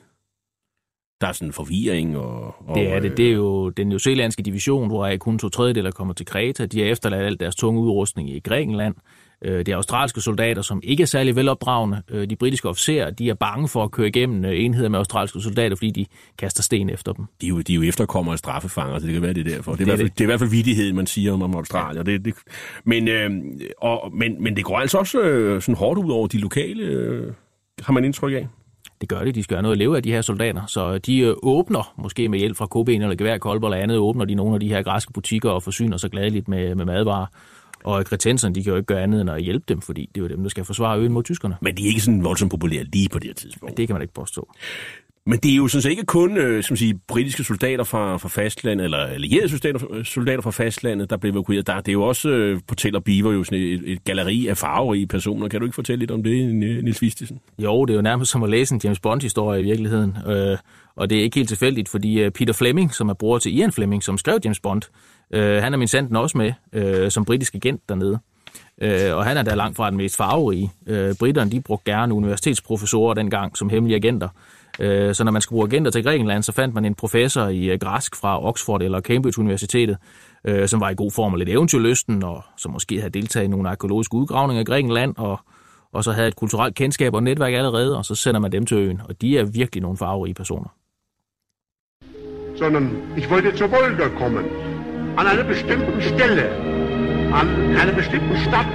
[1.21, 2.17] Der er sådan en forvirring.
[2.17, 3.17] Og, og, Det er det.
[3.17, 6.65] Det er jo den newzealandske division, hvor kun to tredjedel kommer til Kreta.
[6.65, 8.95] De har efterladt alt deres tunge udrustning i Grækenland.
[9.41, 12.01] Øh, Det er australske soldater, som ikke er særlig velopdragende.
[12.09, 15.41] Øh, De britiske officerer, de er bange for at køre igennem øh, enheder med australske
[15.41, 16.05] soldater, fordi de
[16.37, 17.25] kaster sten efter dem.
[17.41, 19.55] De er, jo, de er jo efterkommere af straffefanger, så det kan være, det er
[19.55, 19.71] derfor.
[19.75, 20.17] Det er, Det er i, hvert fald, det.
[20.17, 22.05] det er i hvert fald vidighed, man siger om, om Australien.
[22.05, 22.33] Det, det,
[22.83, 23.31] men, øh,
[23.77, 27.33] og, men, men det går altså også øh, sådan hårdt ud over de lokale, øh,
[27.81, 28.47] har man indtryk af.
[29.01, 29.35] Det gør det.
[29.35, 30.65] De skal have noget at leve af, de her soldater.
[30.67, 34.53] Så de åbner, måske med hjælp fra koben eller geværkolber eller andet, åbner de nogle
[34.53, 37.25] af de her græske butikker og forsyner sig gladeligt med, med madvarer.
[37.87, 40.25] Og kretenserne, de kan jo ikke gøre andet end at hjælpe dem, fordi det er
[40.25, 41.55] jo dem, der skal forsvare øen mod tyskerne.
[41.61, 43.77] Men de er ikke sådan voldsomt populære lige på det her tidspunkt.
[43.77, 44.53] Det kan man ikke påstå.
[45.29, 48.29] Men det er jo sådan set ikke kun øh, som sige, britiske soldater fra, fra
[48.29, 51.67] fastlandet, eller allierede soldater, soldater fra fastlandet, der blev evakueret.
[51.67, 54.57] Der, det er jo også øh, på Tel Aviv jo sådan et, et galleri af
[54.57, 55.47] farverige personer.
[55.47, 57.39] Kan du ikke fortælle lidt om det, Nils Vistisen?
[57.59, 60.17] Jo, det er jo nærmest som at læse en James Bond-historie i virkeligheden.
[60.27, 60.57] Øh,
[60.95, 63.71] og det er ikke helt tilfældigt, fordi øh, Peter Fleming, som er bror til Ian
[63.71, 64.81] Fleming, som skrev James Bond,
[65.33, 68.19] øh, han er min sanden også med øh, som britisk agent dernede.
[68.81, 70.71] Øh, og han er da langt fra den mest farverige.
[70.87, 74.29] Øh, britterne, de brugte gerne universitetsprofessorer dengang som hemmelige agenter.
[74.79, 77.65] Øh, så når man skulle bruge agenter til Grækenland, så fandt man en professor i
[77.65, 79.97] øh, græsk fra Oxford eller Cambridge Universitetet,
[80.45, 83.47] øh, som var i god form og lidt eventyrlysten, og som måske havde deltaget i
[83.47, 85.39] nogle arkeologiske udgravninger i Grækenland, og,
[85.93, 88.77] og så havde et kulturelt kendskab og netværk allerede, og så sender man dem til
[88.77, 89.01] øen.
[89.09, 90.69] Og de er virkelig nogle farverige personer.
[92.57, 92.85] sondern
[93.15, 94.45] ich wollte zur Wolga kommen.
[95.15, 96.49] An einer bestimmten Stelle,
[97.31, 97.47] an
[97.81, 98.73] einer bestimmten Stadt.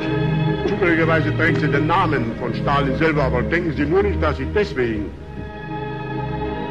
[0.69, 4.49] Zufälligerweise trägt sie den Namen von Stalin selber, aber denken Sie nur nicht, dass ich
[4.55, 5.11] deswegen.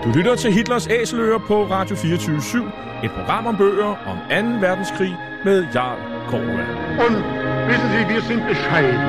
[0.03, 2.71] Du lytter til Hitlers Æseløer på Radio 24
[3.03, 4.67] Et program om bøger om 2.
[4.67, 6.63] verdenskrig med Jarl Korva.
[7.05, 7.17] Und
[7.69, 9.05] wissen Sie, wir sind bescheiden.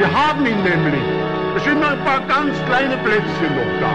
[0.00, 1.06] Wir haben ihn nämlich.
[1.56, 3.92] Es sind noch ein paar ganz kleine Plätzchen noch da.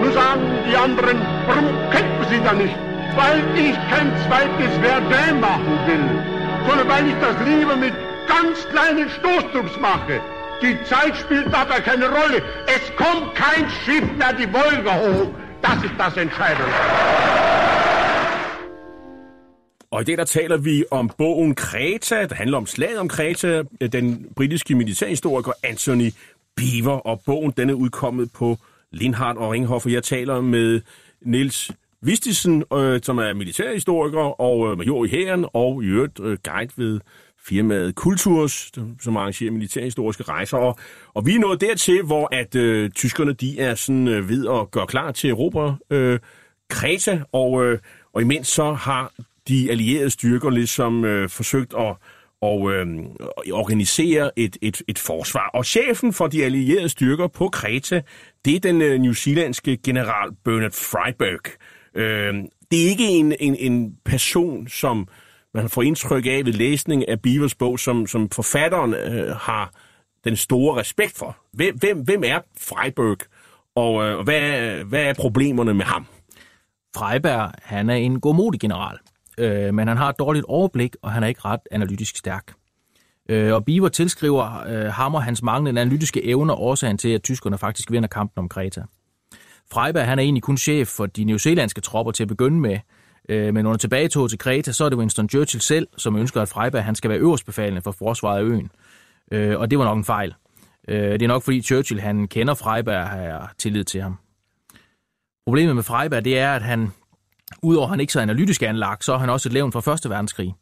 [0.00, 1.16] Nun sagen die anderen,
[1.48, 2.76] warum kämpfen Sie da nicht?
[3.20, 6.06] Weil ich kein zweites Verdun machen will,
[6.66, 7.94] sondern weil ich das lieber mit
[8.34, 10.20] ganz kleinen Stoßtrupps mache.
[10.62, 12.38] Die Zeit spielt dabei keine Rolle.
[12.76, 15.41] Es kommt kein Schiff mehr die Wolga hoch.
[15.62, 16.72] Das ist das Entscheidende.
[19.90, 23.62] Og i dag der taler vi om bogen Kreta, der handler om slaget om Kreta,
[23.92, 26.10] den britiske militærhistoriker Anthony
[26.56, 28.58] Beaver, og bogen den er udkommet på
[28.90, 30.80] Lindhardt og Ringhof, og jeg taler med
[31.20, 31.70] Niels
[32.00, 36.72] Vistisen, øh, som er militærhistoriker og øh, major i hæren, og i øvrigt øh, guide
[36.76, 37.00] ved
[37.44, 40.56] firmaet Kulturs, som arrangerer militærhistoriske rejser.
[40.56, 40.78] Og,
[41.14, 44.70] og vi er nået dertil, hvor at øh, tyskerne de er sådan øh, ved at
[44.70, 46.18] gøre klar til Europa øh,
[46.70, 47.78] Kreta, og, øh,
[48.12, 49.12] og imens så har
[49.48, 51.96] de allierede styrker ligesom øh, forsøgt at
[52.42, 52.86] og øh,
[53.52, 55.50] organisere et, et, et forsvar.
[55.54, 58.02] Og chefen for de allierede styrker på Kreta,
[58.44, 61.50] det er den øh, new zealandske general Bernard Freiberg.
[61.94, 62.34] Øh,
[62.70, 65.08] det er ikke en, en, en person, som
[65.54, 69.72] man får indtryk af ved læsning af Beavers bog, som, som forfatteren øh, har
[70.24, 71.36] den store respekt for.
[71.52, 73.16] Hvem, hvem, hvem er Freiberg,
[73.74, 76.06] og øh, hvad, er, hvad er problemerne med ham?
[76.96, 78.98] Freiberg, han er en godmodig general,
[79.38, 82.52] øh, men han har et dårligt overblik, og han er ikke ret analytisk stærk.
[83.28, 87.58] Øh, og Beaver tilskriver øh, ham og hans manglende analytiske evner årsagen til, at tyskerne
[87.58, 88.82] faktisk vinder kampen om Kreta.
[89.72, 92.78] Freiberg han er egentlig kun chef for de newzealandske tropper til at begynde med,
[93.28, 96.48] øh, men under tilbagetog til Kreta, så er det Winston Churchill selv, som ønsker, at
[96.48, 98.70] Freiberg han skal være øverstbefalende for forsvaret af øen.
[99.32, 100.34] Øh, og det var nok en fejl.
[100.88, 104.18] Øh, det er nok fordi Churchill han kender Freiberg og har tillid til ham.
[105.46, 106.90] Problemet med Freiberg, det er, at han,
[107.62, 110.10] udover at han ikke så analytisk anlagt, så er han også et levn fra 1.
[110.10, 110.54] verdenskrig.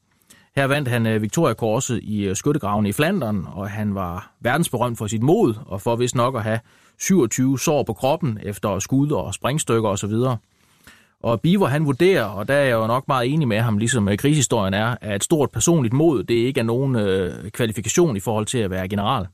[0.57, 4.99] Her vandt han øh, Victoria Korset i øh, skyttegraven i Flandern, og han var verdensberømt
[4.99, 6.61] for sit mod, og for vist nok at have
[6.99, 10.15] 27 sår på kroppen efter skud og springstykker osv.
[11.23, 14.09] Og Biver han vurderer, og der er jeg jo nok meget enig med ham, ligesom
[14.09, 18.21] øh, krigshistorien er, at et stort personligt mod, det ikke er nogen øh, kvalifikation i
[18.21, 19.27] forhold til at være general.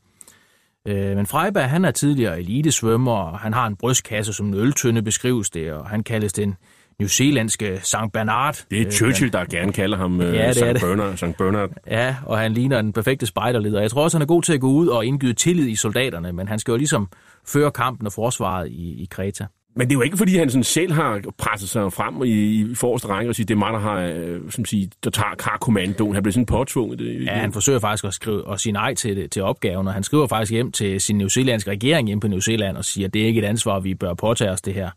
[0.89, 5.03] Øh, men Freiberg, han er tidligere elitesvømmer, og han har en brystkasse som en øltønde,
[5.03, 6.57] beskrives det, og han kaldes den
[6.99, 7.97] New Zealandske St.
[8.13, 8.65] Bernard.
[8.71, 10.63] Det er Churchill, der gerne kalder ham øh, Ja, St.
[10.63, 10.79] er.
[10.81, 11.17] Bernard.
[11.17, 11.37] St.
[11.39, 11.71] Bernard.
[11.87, 13.81] Ja, og han ligner den perfekte spejderleder.
[13.81, 16.33] Jeg tror også, han er god til at gå ud og indgyde tillid i soldaterne,
[16.33, 17.09] men han skal jo ligesom
[17.49, 19.47] føre kampen og forsvaret i, i Kreta.
[19.79, 22.75] Men det er jo ikke, fordi han sådan selv har presset sig frem i, i
[22.75, 25.59] forreste række og sige, det er mig, der, har, øh, som siger, der tager har
[25.59, 26.15] kommandoen.
[26.15, 26.99] Han bliver sådan påtvunget.
[26.99, 29.95] Det, Ja, han forsøger faktisk at, skrive, at sige nej til, det- til opgaven, og
[29.95, 33.23] han skriver faktisk hjem til sin newzealandske regering hjemme på New Zealand og siger, det
[33.23, 34.91] er ikke et ansvar, vi bør påtage os det her.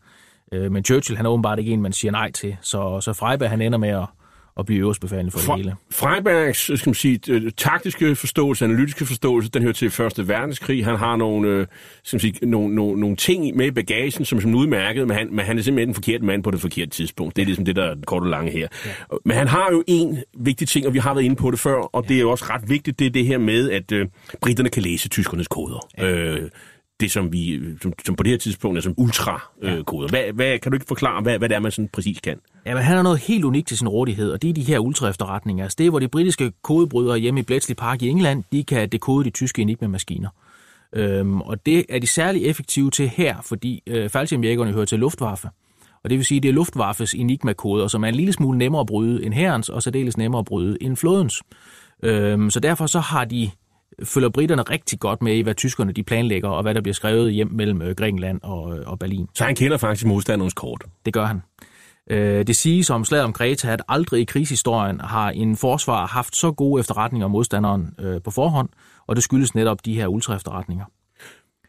[0.52, 3.50] Øh, Men Churchill, han er åbenbart ikke en, man siger nej til, så, så Freiberg,
[3.50, 4.06] han ender med at,
[4.60, 5.76] at blive øverstbefalende for det hele.
[5.92, 10.86] Freibergs skal man sige, øh, taktiske forståelse, analytiske forståelse, den hører til Første Verdenskrig.
[10.86, 11.68] Han har nogle, øh,
[12.04, 15.28] skal man sige, nogle, nogle, nogle ting med i bagagen, som er udmærket, men han,
[15.32, 17.36] men han er simpelthen den forkerte mand på det forkerte tidspunkt.
[17.36, 18.68] Det er ligesom det, der er den korte og lange her.
[18.86, 18.92] Ja.
[19.26, 21.76] Men han har jo en vigtig ting, og vi har været inde på det før,
[21.76, 24.08] og det er jo også ret vigtigt, det er det her med, at øh,
[24.42, 25.88] britterne kan læse tyskernes koder.
[25.98, 26.10] Ja.
[26.10, 26.50] Øh,
[27.00, 30.08] det, som vi som, som på det her tidspunkt er som ultra-koder.
[30.08, 32.40] Hvad, hvad, kan du ikke forklare, hvad, hvad det er, man sådan præcis kan?
[32.66, 34.80] Ja, men han har noget helt unikt til sin rådighed, og det er de her
[34.80, 35.64] ultra-efterretninger.
[35.64, 38.90] Altså det er, hvor de britiske kodebrydere hjemme i Bletchley Park i England, de kan
[38.90, 40.30] dekode de tyske enigma-maskiner.
[40.94, 45.50] Øhm, og det er de særlig effektive til her, fordi øh, faldskærmjægerne hører til Luftwaffe.
[46.04, 48.82] Og det vil sige, at det er Luftwaffes enigma-koder, som er en lille smule nemmere
[48.82, 51.42] at bryde end herrens, og særdeles nemmere at bryde end flådens.
[52.04, 53.52] Øhm, så derfor så har de
[54.04, 57.34] følger britterne rigtig godt med i, hvad tyskerne de planlægger, og hvad der bliver skrevet
[57.34, 59.28] hjem mellem øh, Grækenland og, øh, og Berlin.
[59.34, 60.84] Så han kender faktisk modstanderens kort.
[61.06, 61.42] Det gør han.
[62.10, 66.36] Øh, Det siges om slaget om Kreta, at aldrig i krigshistorien har en forsvar haft
[66.36, 68.70] så gode efterretninger om modstanderen øh, på forhånd,
[69.08, 70.86] og det skyldes netop de her ultra-efterretninger.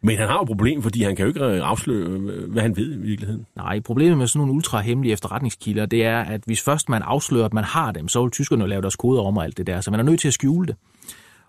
[0.03, 2.09] Men han har jo et problem, fordi han kan jo ikke øh, afsløre,
[2.49, 3.47] hvad han ved i virkeligheden.
[3.57, 7.55] Nej, problemet med sådan nogle ultra-hemmelige efterretningskilder, det er, at hvis først man afslører, at
[7.55, 9.91] man har dem, så vil tyskerne lave deres koder om og alt det der, så
[9.91, 10.77] man er nødt til at skjule det.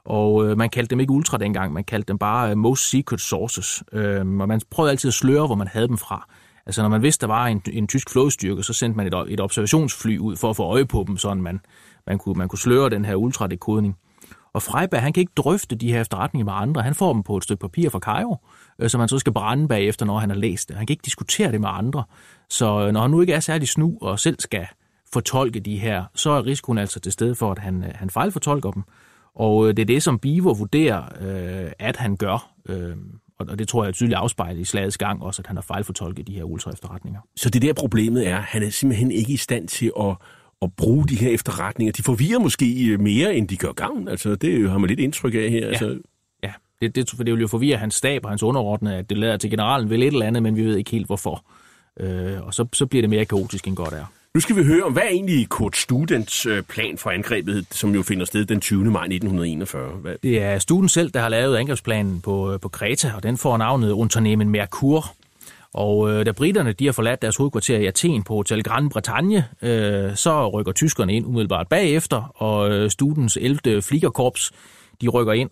[0.06, 3.21] Og øh, man kaldte dem ikke ultra dengang, man kaldte dem bare øh, most secret
[3.21, 3.84] sources.
[3.93, 6.27] Øh, og man prøvede altid at sløre, hvor man havde dem fra.
[6.65, 9.41] Altså når man vidste, der var en, en tysk flådestyrke, så sendte man et, et
[9.41, 11.60] observationsfly ud for at få øje på dem, så man,
[12.08, 13.95] man, kunne, man kunne sløre den her ultradekodning.
[14.54, 16.82] Og Freiberg, han kan ikke drøfte de her efterretninger med andre.
[16.82, 18.38] Han får dem på et stykke papir fra Cairo,
[18.80, 20.78] øh, som han så skal brænde bagefter, når han har læst det.
[20.78, 22.04] Han kan ikke diskutere det med andre.
[22.50, 24.67] Så øh, når han nu ikke er særlig snu og selv skal
[25.13, 28.71] fortolke de her, så er risikoen altså til stede for, at han, øh, han fejlfortolker
[28.71, 28.84] dem.
[29.36, 32.52] Og øh, det er det, som Biver vurderer, øh, at han gør.
[32.69, 32.95] Øh,
[33.49, 36.27] og det tror jeg er tydeligt afspejlet i slagets gang også, at han har fejlfortolket
[36.27, 37.19] de her ultra-efterretninger.
[37.36, 40.15] Så det der problemet er, han er simpelthen ikke i stand til at,
[40.62, 41.91] at bruge de her efterretninger.
[41.91, 44.08] De forvirrer måske øh, mere, end de gør gavn.
[44.08, 45.60] Altså, det har man lidt indtryk af her.
[45.60, 45.67] Ja.
[45.67, 45.99] Altså,
[46.43, 49.17] Ja, det, det, for det vil jo forvirre hans stab og hans underordnede, at det
[49.17, 51.45] lader til generalen vil et eller andet, men vi ved ikke helt hvorfor.
[51.99, 54.06] Øh, og så, så bliver det mere kaotisk, end godt er.
[54.34, 57.96] Nu skal vi høre om, hvad er egentlig Kurt Students øh, plan for angrebet, som
[57.96, 58.84] jo finder sted den 20.
[58.84, 59.89] maj 1941?
[59.91, 60.15] Hvad?
[60.24, 63.58] Det er Student selv, der har lavet angrebsplanen på, øh, på Kreta, og den får
[63.58, 65.06] navnet Unternehmen Merkur.
[65.74, 69.48] Og øh, da britterne de har forladt deres hovedkvarter i Athen på Hotel Grand Bretagne,
[69.62, 73.82] øh, så rykker tyskerne ind umiddelbart bagefter, og øh, Students 11.
[73.82, 74.52] Fliegerkorps,
[75.02, 75.50] de rykker ind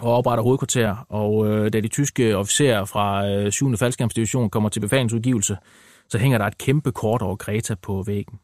[0.00, 1.06] og opretter hovedkvarter.
[1.08, 3.76] Og øh, da de tyske officerer fra øh, 7.
[3.76, 5.56] faldskærmsdivision kommer til befalingsudgivelse,
[6.08, 8.38] så hænger der et kæmpe kort over Kreta på væggen.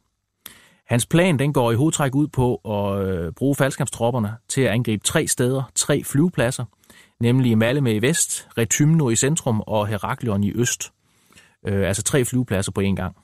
[0.87, 5.05] Hans plan den går i hovedtræk ud på at øh, bruge faldskabstropperne til at angribe
[5.05, 6.65] tre steder, tre flyvepladser,
[7.21, 10.93] nemlig Malmø i vest, Retymno i centrum og Heraklion i øst.
[11.67, 13.17] Øh, altså tre flyvepladser på én gang.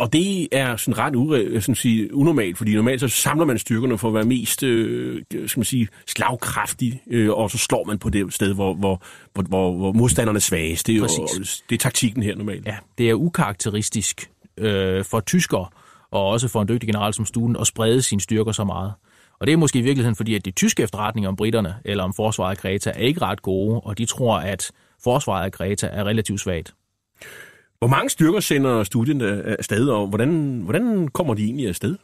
[0.00, 3.98] Og det er sådan ret ure, sådan sige, unormalt, fordi normalt så samler man styrkerne
[3.98, 8.08] for at være mest øh, skal man sige, slagkraftig, øh, og så slår man på
[8.08, 10.86] det sted, hvor, hvor, hvor, hvor, hvor modstanderne er svagest.
[10.86, 11.06] Det er, jo,
[11.70, 12.66] det er taktikken her normalt.
[12.66, 15.66] Ja, det er ukarakteristisk øh, for tyskere,
[16.10, 18.92] og også for en dygtig general som Stuen, at sprede sine styrker så meget.
[19.40, 22.14] Og det er måske i virkeligheden fordi, at de tyske efterretninger om britterne, eller om
[22.14, 24.70] forsvaret af Kreta, er ikke ret gode, og de tror, at
[25.04, 26.74] forsvaret af Kreta er relativt svagt.
[27.80, 31.96] Hvor mange styrker sender studien afsted, og hvordan, hvordan kommer de egentlig afsted?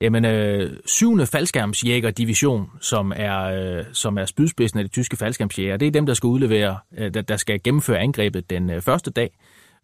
[0.00, 1.26] Jamen, øh, 7.
[1.26, 6.14] faldskærmsjægerdivision, som er, øh, som er spydspidsen af de tyske faldskærmsjæger, det er dem, der
[6.14, 9.30] skal udlevere, øh, der, der skal gennemføre angrebet den øh, første dag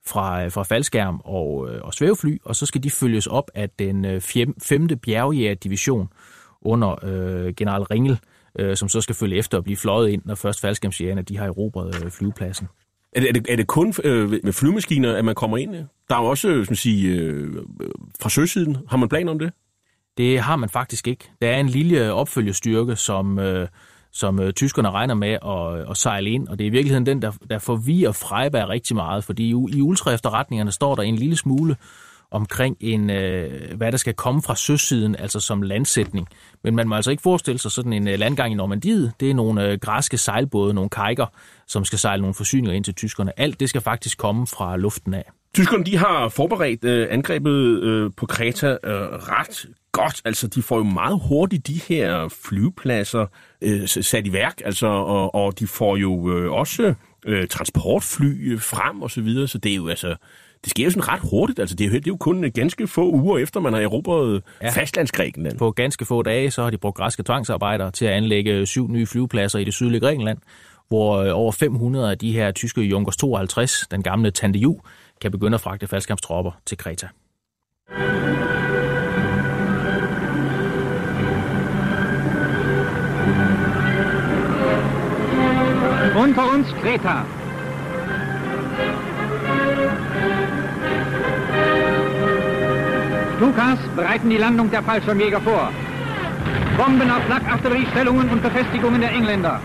[0.07, 3.71] fra, øh, fra faldskærm og, øh, og svævefly, og så skal de følges op af
[3.71, 4.89] den øh, 5.
[5.03, 6.09] bjergjægerdivision
[6.63, 8.19] under øh, general Ringel,
[8.59, 11.47] øh, som så skal følge efter og blive fløjet ind, når først faldskærmsjægerne de har
[11.47, 12.69] erobret øh, flyvepladsen.
[13.17, 15.75] Er det, er det, er det kun øh, med flyvemaskiner, at man kommer ind?
[16.09, 18.77] Der er jo også, øh, skal sige, øh, øh, fra søsiden.
[18.89, 19.53] Har man planer om det?
[20.17, 21.31] Det har man faktisk ikke.
[21.43, 23.69] Der er en lille opfølgestyrke, som, øh,
[24.13, 27.07] som øh, tyskerne regner med at, øh, at sejle ind, og det er i virkeligheden
[27.07, 31.37] den, der, der forvirrer Freiberg rigtig meget, fordi i, i ultraefterretningerne står der en lille
[31.37, 31.77] smule
[32.31, 36.29] omkring, en, øh, hvad der skal komme fra søsiden, altså som landsætning.
[36.65, 39.13] Men man må altså ikke forestille sig sådan en øh, landgang i Normandiet.
[39.21, 41.27] Det er nogle øh, græske sejlbåde, nogle kajker,
[41.67, 43.41] som skal sejle nogle forsyninger ind til tyskerne.
[43.41, 45.31] Alt det skal faktisk komme fra luften af.
[45.55, 50.23] Tyskerne de har forberedt øh, angrebet øh, på Kreta øh, ret godt.
[50.25, 53.27] Altså, de får jo meget hurtigt de her flyvepladser
[53.63, 56.95] øh, sat i værk, altså, og, og de får jo øh, også
[57.27, 60.17] øh, transportfly øh, frem og så videre, så det er jo altså
[60.65, 61.59] det sker jo sådan ret hurtigt.
[61.59, 64.43] Altså, det, er jo, det er jo kun ganske få uger efter, man har erobret
[64.63, 64.71] ja.
[64.71, 65.59] fastlandsgrækenland.
[65.59, 69.07] På ganske få dage, så har de brugt græske tvangsarbejdere til at anlægge syv nye
[69.07, 70.39] flyvepladser i det sydlige Grækenland,
[70.89, 74.81] hvor øh, over 500 af de her tyske Junkers 52, den gamle Tante Ju,
[75.21, 77.07] kan begynde at fragte faldskabstropper til Kreta.
[86.17, 87.46] Unter uns Kreta.
[93.37, 95.71] Stukas bereiten die Landung der Fallschirmjäger vor.
[96.79, 99.61] Bomben auf Flakartilleriestellungen und Befestigungen der Engländer.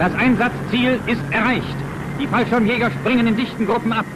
[0.00, 1.76] Das Einsatzziel ist erreicht.
[2.18, 4.06] Die Fallschirmjäger springen in dichten Gruppen ab.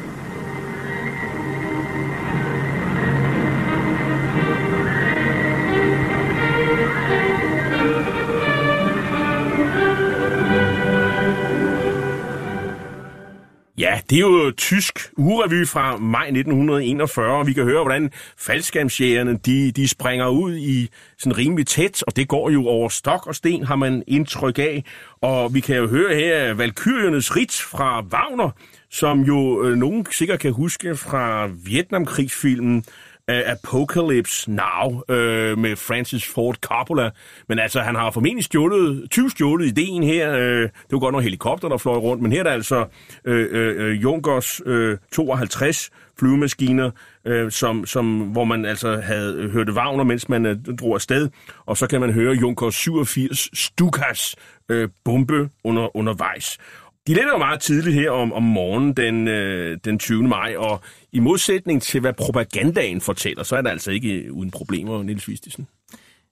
[14.14, 19.72] Det er jo tysk urevy fra maj 1941, og vi kan høre, hvordan faldskærmsjægerne, de,
[19.72, 23.64] de springer ud i sådan rimelig tæt, og det går jo over stok og sten,
[23.64, 24.85] har man indtryk af.
[25.20, 28.50] Og vi kan jo høre her Valkyriernes rit fra Wagner,
[28.90, 32.85] som jo øh, nogen sikkert kan huske fra Vietnamkrigsfilmen
[33.33, 37.11] uh, Apocalypse Now øh, med Francis Ford Coppola.
[37.49, 40.33] Men altså, han har formentlig stjålet, 20 stjålet ideen her.
[40.33, 42.87] Øh, det var godt nogle helikopter, der fløj rundt, men her er der altså
[43.25, 46.90] øh, øh, øh Junkers øh, 52 flyvemaskiner,
[47.25, 51.31] øh, som, som, hvor man altså havde hørt Wagner, mens man øh, drog afsted.
[51.67, 54.37] Og så kan man høre Junkers 87 Stukas
[54.69, 56.59] øh, bombe under, undervejs.
[57.07, 60.23] De letter jo meget tidligt her om, om morgenen den, øh, den 20.
[60.23, 60.81] maj, og
[61.13, 65.29] i modsætning til, hvad propagandaen fortæller, så er det altså ikke øh, uden problemer, Niels
[65.29, 65.67] Vistisen.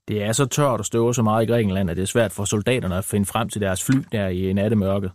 [0.08, 2.44] Det er så tørt og støver så meget i Grækenland, at det er svært for
[2.44, 5.10] soldaterne at finde frem til deres fly der i nattemørket.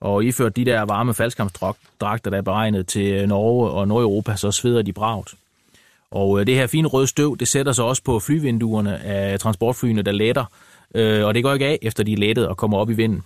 [0.00, 4.52] Og iført de der varme faldskampsdragter, der er beregnet til øh, Norge og Nordeuropa, så
[4.52, 5.34] sveder de bragt.
[6.10, 10.02] Og øh, det her fine røde støv, det sætter sig også på flyvinduerne af transportflyene,
[10.02, 10.44] der letter.
[11.24, 13.22] Og det går ikke af, efter de er lettet og kommer op i vinden.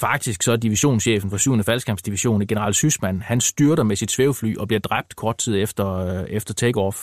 [0.00, 1.62] Faktisk så er divisionschefen for 7.
[1.64, 6.24] faldskampsdivision, general Sysman, han styrter med sit svævefly og bliver dræbt kort tid efter, øh,
[6.28, 6.96] efter takeoff.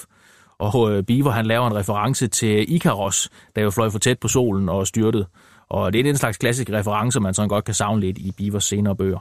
[0.59, 4.27] Og øh, Beaver han laver en reference til Icaros, der jo fløj for tæt på
[4.27, 5.25] solen og styrtede.
[5.69, 8.65] Og det er den slags klassiske referencer, man sådan godt kan savne lidt i Bivers
[8.65, 9.19] senere bøger.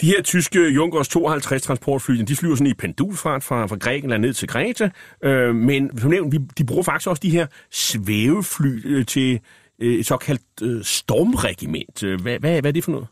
[0.00, 4.32] De her tyske Junkers 52 transportfly, de flyver sådan i pendulfart fra, fra Grækenland ned
[4.34, 4.90] til Kreta.
[5.24, 9.40] Øh, men som nævnt, vi- de bruger faktisk også de her svævefly øh, til
[9.82, 12.02] Øh, et såkaldt øh, stormregiment.
[12.02, 13.06] Øh, hvad, hvad, hvad er det for noget?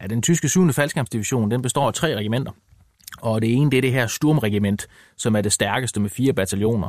[0.00, 0.72] Ja, den tyske 7.
[0.72, 2.52] faldskærmsdivision, den består af tre regimenter.
[3.20, 6.88] Og det ene, det er det her Sturmregiment, som er det stærkeste med fire bataljoner.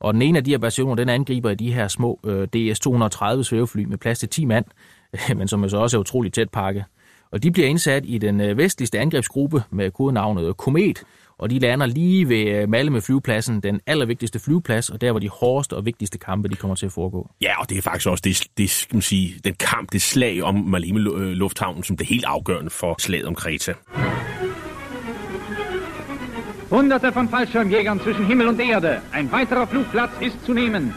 [0.00, 3.42] Og den ene af de her bataljoner, den angriber i de her små øh, DS-230
[3.42, 4.64] svævefly med plads til 10 mand,
[5.36, 6.84] men som jo så også er utroligt tæt pakket.
[7.30, 11.02] Og de bliver indsat i den øh, vestligste angrebsgruppe med kodenavnet Komet,
[11.40, 15.28] og de lander lige ved øh, Malmø flyvepladsen, den allervigtigste flyveplads, og der hvor de
[15.28, 17.30] hårdeste og vigtigste kampe, de kommer til at foregå.
[17.40, 20.42] Ja, og det er faktisk også det, det skal man sige, den kamp, det slag
[20.42, 23.74] om Malmö Lu- øh, Lufthavn, som det er helt afgørende for slaget om Kreta.
[26.70, 29.00] Hunderte von Fallschirmjägern zwischen Himmel und Erde.
[29.12, 30.94] Ein weiterer Flugplatz ist zu nehmen.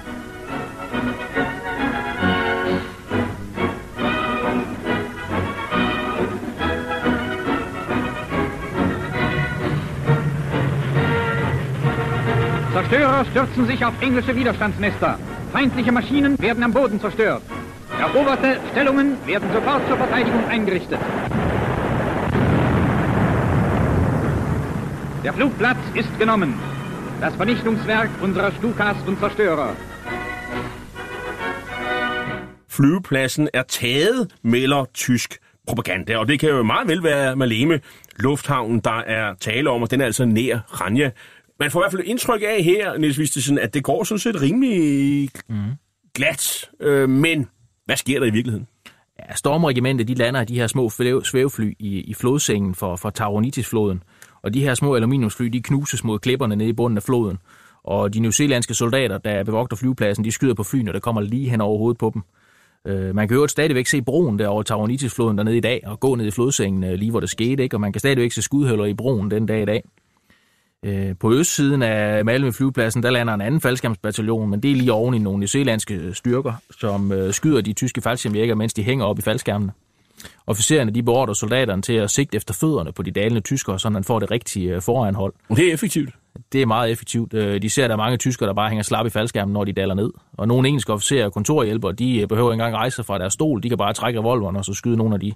[12.73, 15.19] Zerstörer stürzen sich auf englische Widerstandsnester.
[15.51, 17.43] Feindliche Maschinen werden am Boden zerstört.
[17.99, 20.99] Eroberte Stellungen werden sofort zur Verteidigung eingerichtet.
[25.23, 26.55] Der Flugplatz ist genommen.
[27.21, 29.75] Das Vernichtungswerk unserer Stukas und Zerstörer.
[32.67, 37.79] Flyvepladsen er taget, melder tysk propaganda, og det kan jo meget vel være Maleme
[38.19, 41.09] Lufthavnen, der er tale om, og den er altså nær Ranja.
[41.59, 44.41] Man får i hvert fald indtryk af her, Niels Vistesen, at det går sådan set
[44.41, 45.55] rimelig mm.
[46.13, 47.47] glat, øh, men
[47.85, 48.67] hvad sker der i virkeligheden?
[49.19, 50.89] Ja, Stormregimentet, de lander de her små
[51.23, 54.03] svævefly i, i flodsengen for, for Tauronitis-floden.
[54.41, 57.37] Og de her små aluminiumsfly, de knuses mod klipperne nede i bunden af floden.
[57.83, 61.61] Og de newzealandske soldater, der bevogter flyvepladsen, de skyder på flyene, der kommer lige hen
[61.61, 62.21] over hovedet på dem.
[62.87, 66.15] Øh, man kan jo stadigvæk se broen der over Tauronitis-floden dernede i dag, og gå
[66.15, 67.75] ned i flodsengen øh, lige hvor det skete, ikke?
[67.75, 69.83] og man kan stadigvæk se skudhuller i broen den dag i dag.
[70.83, 74.93] Øh, på østsiden af Malmø flyvepladsen, der lander en anden faldskærmsbataljon, men det er lige
[74.93, 79.19] oven i nogle newzealandske styrker, som øh, skyder de tyske faldskærmjæger, mens de hænger op
[79.19, 79.71] i faldskærmene.
[80.47, 84.03] Officererne de beordrer soldaterne til at sigte efter fødderne på de dalende tyskere, så man
[84.03, 85.33] får det rigtige øh, foranhold.
[85.55, 86.09] Det er effektivt.
[86.53, 87.33] Det er meget effektivt.
[87.33, 89.63] Øh, De ser, at der er mange tyskere, der bare hænger slap i faldskærmen, når
[89.63, 90.11] de daler ned.
[90.37, 93.33] Og nogle engelske officerer og kontorhjælpere, de øh, behøver ikke engang rejse sig fra deres
[93.33, 93.63] stol.
[93.63, 95.33] De kan bare trække revolveren og så skyde nogle af de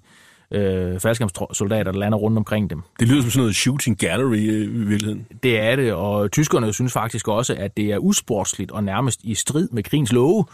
[0.52, 2.82] øh, faldskærmssoldater, der lander rundt omkring dem.
[3.00, 5.28] Det lyder som sådan noget shooting gallery øh, i virkeligheden.
[5.44, 9.36] Det er det, og tyskerne synes faktisk også, at det er usportsligt og nærmest i
[9.36, 10.46] strid med krigens love.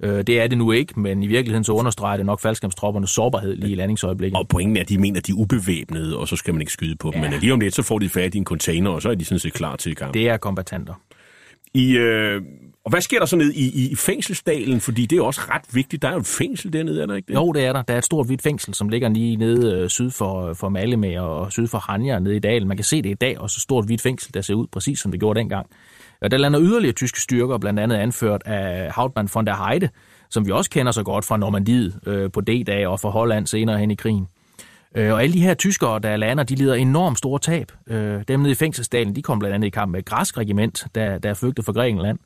[0.00, 3.56] Øh, Det er det nu ikke, men i virkeligheden så understreger det nok faldskærmstroppernes sårbarhed
[3.56, 4.38] lige i landingsøjeblikket.
[4.38, 6.72] Og pointen er, at de mener, at de er ubevæbnede, og så skal man ikke
[6.72, 7.22] skyde på dem.
[7.22, 7.30] Ja.
[7.30, 9.24] Men lige om lidt, så får de fat i en container, og så er de
[9.24, 10.14] sådan set klar til kamp.
[10.14, 10.94] Det er kombatanter.
[11.74, 12.42] I, øh,
[12.84, 14.80] og hvad sker der så ned i, i fængselsdalen?
[14.80, 16.02] Fordi det er også ret vigtigt.
[16.02, 17.34] Der er jo et fængsel dernede, er der ikke det?
[17.34, 17.82] Jo, det er der.
[17.82, 21.18] Der er et stort hvidt fængsel, som ligger lige nede øh, syd for, for Malmø
[21.18, 22.68] og syd for Hanja nede i dalen.
[22.68, 24.98] Man kan se det i dag, og så stort hvidt fængsel, der ser ud præcis
[24.98, 25.66] som det gjorde dengang.
[26.20, 29.88] Og der lander yderligere tyske styrker, blandt andet anført af Hauptmann von der Heide,
[30.30, 33.78] som vi også kender så godt fra Normandiet øh, på D-dag og fra Holland senere
[33.78, 34.26] hen i krigen.
[34.94, 37.72] Øh, og alle de her tyskere, der lander, de lider enormt store tab.
[37.86, 40.86] Øh, dem nede i fængselsdalen, de kom blandt andet i kamp med et græsk regiment,
[40.94, 42.18] der, der flygtede fra Grækenland.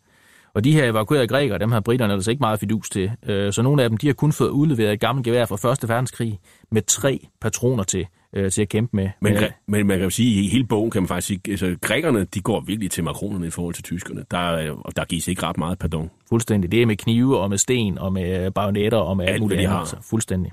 [0.57, 3.11] Og de her evakuerede grækere, dem har britterne altså ikke meget fidus til.
[3.27, 5.89] Øh, Så nogle af dem, de har kun fået udleveret et gammelt gevær fra Første
[5.89, 6.39] Verdenskrig
[6.71, 9.09] med tre patroner til, øh, til at kæmpe med.
[9.21, 11.41] Men, Øh, men man kan jo sige, at i hele bogen kan man faktisk sige,
[11.51, 14.25] altså grækerne, de går virkelig til makronerne i forhold til tyskerne.
[14.31, 16.11] Der, er- og der gives ikke ret meget pardon.
[16.29, 16.73] Fuldstændig.
[16.73, 19.99] Det er med knive og med sten og med bajonetter og med alt, muligt andet.
[20.11, 20.53] fuldstændig.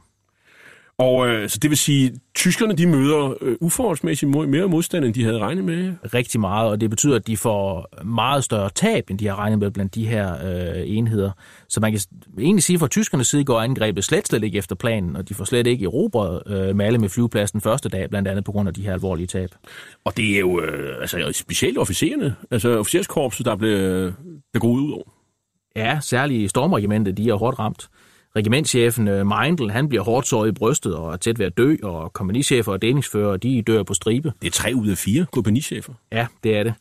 [1.03, 5.13] Og øh, så det vil sige, at tyskerne, de møder øh, uforholdsmæssigt mere modstand, end
[5.13, 5.93] de havde regnet med.
[6.13, 9.59] Rigtig meget, og det betyder, at de får meget større tab, end de har regnet
[9.59, 11.31] med blandt de her øh, enheder.
[11.69, 12.01] Så man kan
[12.39, 15.33] egentlig sige, at fra tyskernes side går angrebet slet, slet ikke efter planen, og de
[15.33, 18.73] får slet ikke erobret øh, Malle med flyvepladsen første dag, blandt andet på grund af
[18.73, 19.49] de her alvorlige tab.
[20.05, 23.79] Og det er jo øh, altså, specielt officererne, altså officerskorpset, der blev,
[24.53, 25.09] blev gået ud over.
[25.75, 27.89] Ja, særligt stormregimentet, de er hårdt ramt.
[28.36, 31.75] Regimentschefen øh, Meindl, han bliver hårdt såret i brystet og er tæt ved at dø,
[31.84, 34.34] og kompagnichefer og delingsfører, de dør på stribe.
[34.41, 35.93] Det er tre ud af fire kompagnichefer.
[36.11, 36.73] Ja, det er det.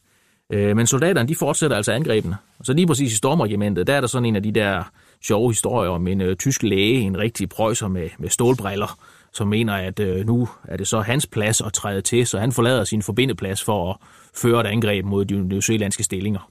[0.53, 2.37] Øh, Men soldaterne, de fortsætter altså angrebene.
[2.63, 4.83] Så lige præcis i stormregimentet, der er der sådan en af de der
[5.23, 8.99] sjove historier om en øh, tysk læge, en rigtig prøjser med, med stålbriller,
[9.33, 12.53] som mener, at øh, nu er det så hans plads at træde til, så han
[12.53, 13.97] forlader sin forbindeplads for at
[14.37, 16.51] føre et angreb mod de newzealandske stillinger.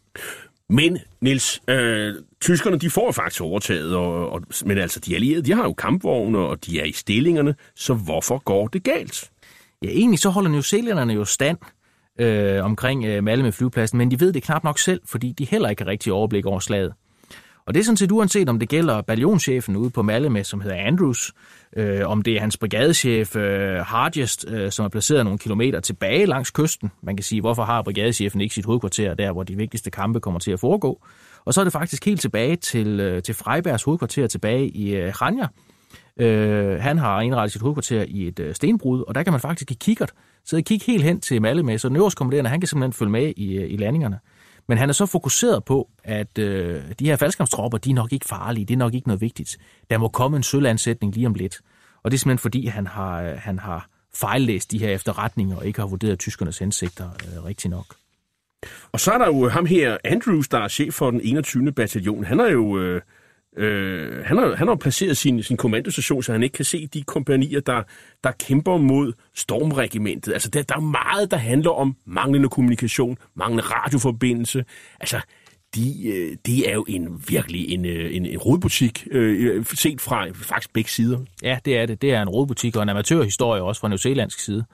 [0.71, 5.45] Men, Nils, øh, tyskerne de får jo faktisk overtaget, og, og, men altså de allierede,
[5.45, 9.31] de har jo kampvogne, og de er i stillingerne, så hvorfor går det galt?
[9.81, 11.57] Ja, egentlig så holder New Zealanderne jo stand
[12.19, 15.69] øh, omkring øh, Malmø flyvepladsen, men de ved det knap nok selv, fordi de heller
[15.69, 16.93] ikke har rigtig overblik over slaget.
[17.65, 20.77] Og det er sådan set uanset, om det gælder ballionchefen ude på Malmø, som hedder
[20.77, 21.33] Andrews,
[21.77, 26.25] øh, om det er hans brigadechef øh, Hargest, øh, som er placeret nogle kilometer tilbage
[26.25, 26.91] langs kysten.
[27.03, 30.39] Man kan sige, hvorfor har brigadechefen ikke sit hovedkvarter der, hvor de vigtigste kampe kommer
[30.39, 31.01] til at foregå?
[31.45, 35.09] Og så er det faktisk helt tilbage til, øh, til Freibergs hovedkvarter tilbage i øh,
[35.21, 35.47] Ranja.
[36.17, 39.71] Øh, han har indrettet sit hovedkvarter i et øh, stenbrud, og der kan man faktisk
[39.71, 40.11] i kikkert
[40.45, 43.11] sidde og kigge helt hen til Malmø, så den øverste kommanderende, han kan simpelthen følge
[43.11, 44.19] med i, øh, i landingerne.
[44.67, 48.25] Men han er så fokuseret på, at øh, de her faldskabstropper, de er nok ikke
[48.25, 49.57] farlige, det er nok ikke noget vigtigt.
[49.89, 51.61] Der må komme en sølandsætning lige om lidt.
[52.03, 55.65] Og det er simpelthen fordi, han har, øh, han har fejllæst de her efterretninger og
[55.65, 57.85] ikke har vurderet tyskernes hensigter øh, rigtig nok.
[58.91, 61.71] Og så er der jo ham her, Andrews, der er chef for den 21.
[61.71, 62.23] bataljon.
[62.23, 62.79] Han er jo...
[62.79, 63.01] Øh,
[63.57, 67.03] øh, han, har, han har placeret sin, sin kommandostation, så han ikke kan se de
[67.03, 67.83] kompanier, der,
[68.23, 70.33] der kæmper mod stormregimentet.
[70.33, 74.65] Altså, der, der er meget, der handler om manglende kommunikation, manglende radioforbindelse.
[74.99, 75.21] Altså,
[75.75, 80.27] de, øh, det er jo en virkelig en, øh, en, en rodbutik, øh, set fra
[80.33, 81.19] faktisk begge sider.
[81.43, 82.01] Ja, det er det.
[82.01, 84.65] Det er en rådbutik og en amatørhistorie også fra New Zealandsk side.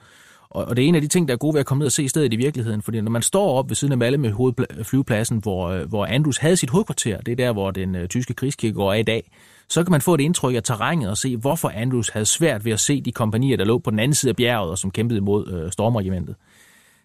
[0.50, 1.86] Og, og det er en af de ting, der er gode ved at komme ned
[1.86, 5.38] og se stedet i virkeligheden, fordi når man står op ved siden af Malmø hovedflyvepladsen,
[5.38, 8.74] hvor, øh, hvor Andrews havde sit hovedkvarter, det er der, hvor den øh, tyske krigskirke
[8.74, 9.30] går af i dag,
[9.68, 12.72] så kan man få et indtryk af terrænet og se, hvorfor Andrews havde svært ved
[12.72, 15.18] at se de kompanier, der lå på den anden side af bjerget, og som kæmpede
[15.18, 16.34] imod øh, stormregimentet.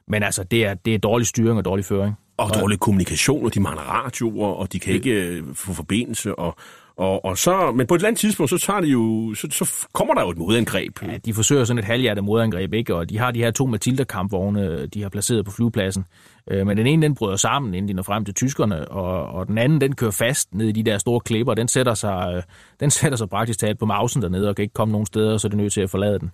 [0.07, 2.15] Men altså, det er, det er dårlig styring og dårlig føring.
[2.37, 6.55] Og dårlig kommunikation, og de mangler radioer, og de kan ikke øh, få forbindelse, og,
[6.97, 9.87] og, og så, men på et eller andet tidspunkt, så, tager de jo, så, så
[9.93, 10.99] kommer der jo et modangreb.
[11.01, 12.95] Ja, de forsøger sådan et halvhjertet modangreb, ikke?
[12.95, 16.05] og de har de her to Matilda-kampvogne, de har placeret på flyvepladsen.
[16.51, 19.47] Øh, men den ene, den bryder sammen, inden de når frem til tyskerne, og, og
[19.47, 21.53] den anden, den kører fast ned i de der store klipper.
[21.53, 22.43] Den sætter sig, øh,
[22.79, 25.47] den sætter sig praktisk talt på mausen dernede, og kan ikke komme nogen steder, så
[25.47, 26.31] er det nødt til at forlade den.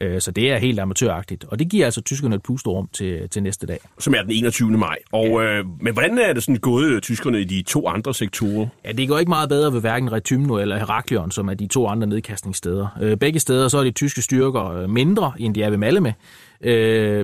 [0.00, 3.42] Øh, Så det er helt amatøragtigt, og det giver altså tyskerne et pusterum til, til
[3.42, 3.78] næste dag.
[3.98, 4.70] Som er den 21.
[4.70, 4.96] maj.
[5.12, 5.58] Og, ja.
[5.58, 8.66] øh, men hvordan er det sådan gået øh, tyskerne i de to andre sektorer?
[8.84, 11.86] Ja, det går ikke meget bedre ved hverken Retymno eller Heraklion, som er de to
[11.86, 12.98] andre nedkastningssteder.
[13.02, 16.12] Øh, Begge steder så er de tyske styrker mindre, end de er ved Malmø,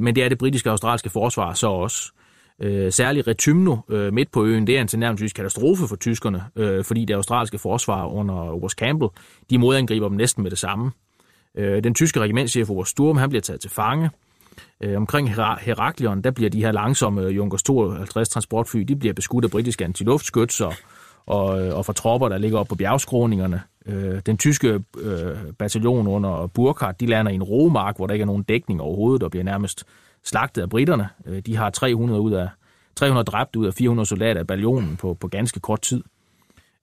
[0.00, 2.12] men det er det britiske og australske forsvar så også.
[2.62, 6.84] Øh, særligt Retymno øh, midt på øen, det er en tilnærmelsesvis katastrofe for tyskerne, øh,
[6.84, 9.10] fordi det australske forsvar under Oberst Campbell,
[9.50, 10.90] de modangriber dem næsten med det samme.
[11.54, 14.10] Øh, den tyske regimentschef Oberst Sturm, han bliver taget til fange.
[14.80, 19.50] Øh, omkring Heraklion, der bliver de her langsomme Junkers 52 transportfly, de bliver beskudt af
[19.50, 20.74] britiske antiluftskyts og,
[21.26, 23.62] og, og fra tropper, der ligger op på bjergskråningerne.
[23.86, 28.22] Øh, den tyske øh, bataljon under Burkhardt, de lander i en romark, hvor der ikke
[28.22, 29.84] er nogen dækning overhovedet, og bliver nærmest
[30.24, 31.08] slagtet af britterne.
[31.26, 32.48] Øh, de har 300 ud af
[32.96, 36.02] 300 dræbt ud af 400 soldater af ballionen på, på ganske kort tid.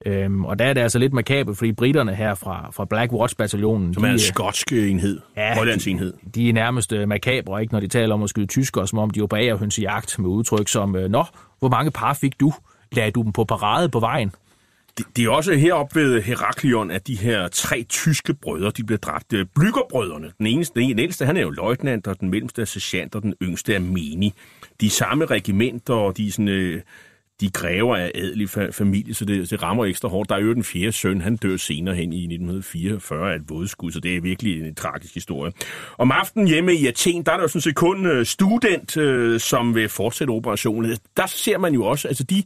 [0.05, 3.93] Øhm, og der er det altså lidt makabelt, fordi britterne her fra, fra Black Watch-bataljonen...
[3.93, 5.19] Som er en de, skotsk enhed.
[5.37, 6.13] Ja, Hollandsenhed.
[6.35, 9.09] de er nærmest øh, makabre, ikke, når de taler om at skyde tyskere, som om
[9.09, 11.23] de opererer hønsejagt med udtryk som, øh, Nå,
[11.59, 12.53] hvor mange par fik du?
[12.91, 14.31] Lagde du dem på parade på vejen?
[14.97, 18.99] Det, det er også heroppe ved Heraklion, at de her tre tyske brødre, de bliver
[18.99, 19.33] dræbt.
[19.33, 20.31] Øh, Blyggerbrødrene.
[20.37, 23.33] Den eneste, den ældste, han er jo løjtnant, og den mellemste er sergeant, og den
[23.41, 24.33] yngste er meni.
[24.81, 26.47] De samme regimenter, og de er sådan...
[26.47, 26.81] Øh,
[27.41, 30.29] de græver af adelig fa- familie, så det, det rammer ekstra hårdt.
[30.29, 33.91] Der er jo den fjerde søn, han dør senere hen i 1944 af et vådskud,
[33.91, 35.51] så det er virkelig en tragisk historie.
[35.97, 39.39] Om aftenen hjemme i Athen, der er der jo sådan set kun øh, student, øh,
[39.39, 40.97] som vil fortsætte operationen.
[41.17, 42.43] Der ser man jo også, altså de,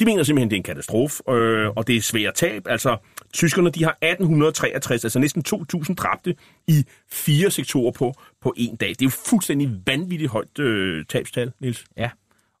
[0.00, 2.62] de mener simpelthen, det er en katastrofe, øh, og det er svært tab.
[2.66, 2.96] Altså,
[3.32, 6.34] tyskerne, de har 1863, altså næsten 2.000 dræbte
[6.68, 8.88] i fire sektorer på, på en dag.
[8.88, 11.84] Det er jo fuldstændig vanvittigt højt øh, tabstal, Nils.
[11.96, 12.10] Ja,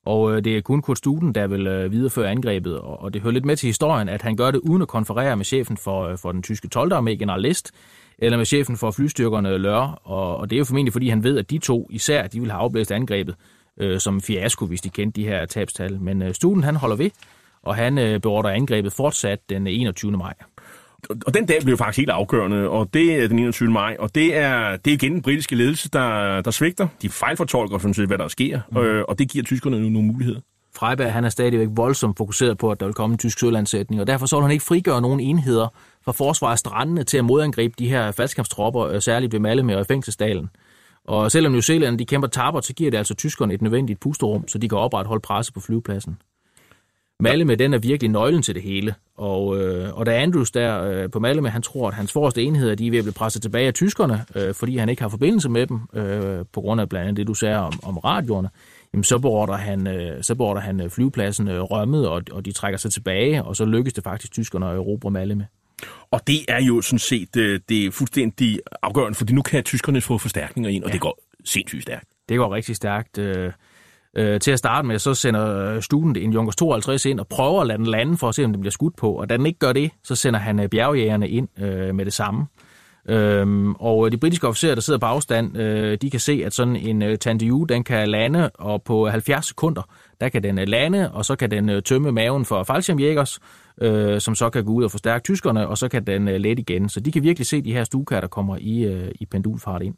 [0.06, 3.22] og øh, det er kun Kurt Studen, der vil øh, videreføre angrebet, og, og det
[3.22, 6.08] hører lidt med til historien, at han gør det uden at konferere med chefen for,
[6.08, 6.92] øh, for den tyske 12.
[6.92, 7.72] armé, general List,
[8.18, 11.38] eller med chefen for flystyrkerne Lør, og, og det er jo formentlig, fordi han ved,
[11.38, 13.34] at de to især, de vil have afblæst angrebet
[13.80, 16.00] øh, som fiasko, hvis de kendte de her tabstal.
[16.00, 17.10] Men øh, Studen, han holder ved,
[17.62, 20.12] og han øh, beordrer angrebet fortsat den 21.
[20.12, 20.34] maj.
[21.26, 23.70] Og den dag blev faktisk helt afgørende, og det er den 21.
[23.70, 26.88] maj, og det er, det er igen den britiske ledelse, der, der svigter.
[27.02, 28.76] De fejlfortolker sådan set, hvad der sker, mm.
[28.76, 30.40] øh, og det giver tyskerne nu nogle muligheder.
[30.74, 34.06] Freiberg han er stadigvæk voldsomt fokuseret på, at der vil komme en tysk sølandsætning, og
[34.06, 35.68] derfor så vil han ikke frigøre nogen enheder
[36.04, 39.80] fra forsvaret af strandene til at modangribe de her faldskampstropper, øh, særligt ved Malmø og
[39.80, 40.50] i Fængselsdalen.
[41.04, 44.48] Og selvom New Zealand de kæmper tabert, så giver det altså tyskerne et nødvendigt pusterum,
[44.48, 46.18] så de kan opretholde presse på flyvepladsen.
[47.20, 48.94] Malmø, den er virkelig nøglen til det hele.
[49.16, 52.74] Og, øh, og da Andrews der øh, på Malmø, han tror, at hans forreste enheder,
[52.74, 55.48] de er ved at blive presset tilbage af tyskerne, øh, fordi han ikke har forbindelse
[55.48, 58.48] med dem, øh, på grund af blandt andet det, du sagde om, om radioerne,
[58.92, 62.52] jamen, så beordrer han, øh, så beordrer han øh, flyvepladsen øh, rømmet, og, og de
[62.52, 65.44] trækker sig tilbage, og så lykkes det faktisk tyskerne at erobre Malmø.
[66.10, 70.00] Og det er jo sådan set øh, det er fuldstændig afgørende, fordi nu kan tyskerne
[70.00, 70.92] få forstærkninger ind, og ja.
[70.92, 72.08] det går sindssygt stærkt.
[72.28, 73.18] Det går rigtig stærkt.
[73.18, 73.52] Øh,
[74.16, 77.60] øh, til at starte med, så sender øh, Student en Junkers 52 ind og prøver
[77.60, 79.12] at lade den lande for at se, om den bliver skudt på.
[79.12, 82.12] Og da den ikke gør det, så sender han øh, bjergjægerne ind øh, med det
[82.12, 82.46] samme.
[83.08, 86.54] Øhm, og øh, de britiske officerer, der sidder på afstand, øh, de kan se, at
[86.54, 89.82] sådan en øh, Tandiu, den kan lande, og på 70 sekunder,
[90.20, 93.38] der kan den øh, lande, og så kan den øh, tømme maven for faldskærmjægers,
[93.82, 96.60] øh, som så kan gå ud og forstærke tyskerne, og så kan den øh, lette
[96.60, 96.88] igen.
[96.88, 99.94] Så de kan virkelig se de her stukaer, der kommer i, øh, i pendulfart ind.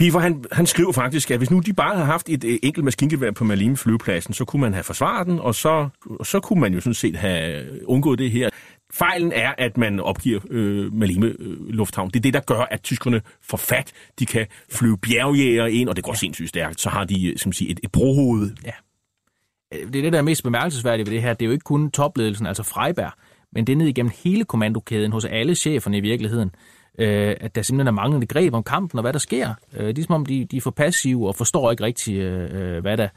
[0.00, 3.30] Biver, han, han skriver faktisk, at hvis nu de bare havde haft et enkelt maskingevær
[3.30, 5.88] på Malime flyvepladsen, så kunne man have forsvaret den, og så,
[6.24, 8.48] så kunne man jo sådan set have undgået det her.
[8.92, 12.10] Fejlen er, at man opgiver øh, Malime øh, Lufthavn.
[12.10, 13.92] Det er det, der gør, at tyskerne får fat.
[14.18, 16.16] De kan flyve bjergjæger ind, og det går ja.
[16.16, 16.80] sindssygt stærkt.
[16.80, 18.50] Så har de øh, som siger, et, et brohoved.
[18.64, 18.72] Ja.
[19.74, 21.34] Øh, det er det, der er mest bemærkelsesværdigt ved det her.
[21.34, 23.12] Det er jo ikke kun topledelsen, altså Freiberg,
[23.52, 26.50] men det er ned igennem hele kommandokæden hos alle cheferne i virkeligheden
[26.98, 29.54] øh, at der simpelthen er manglende greb om kampen og hvad der sker.
[29.76, 32.74] Øh, det er som om, de, de er for passive og forstår ikke rigtig, øh,
[32.74, 33.08] øh hvad, der,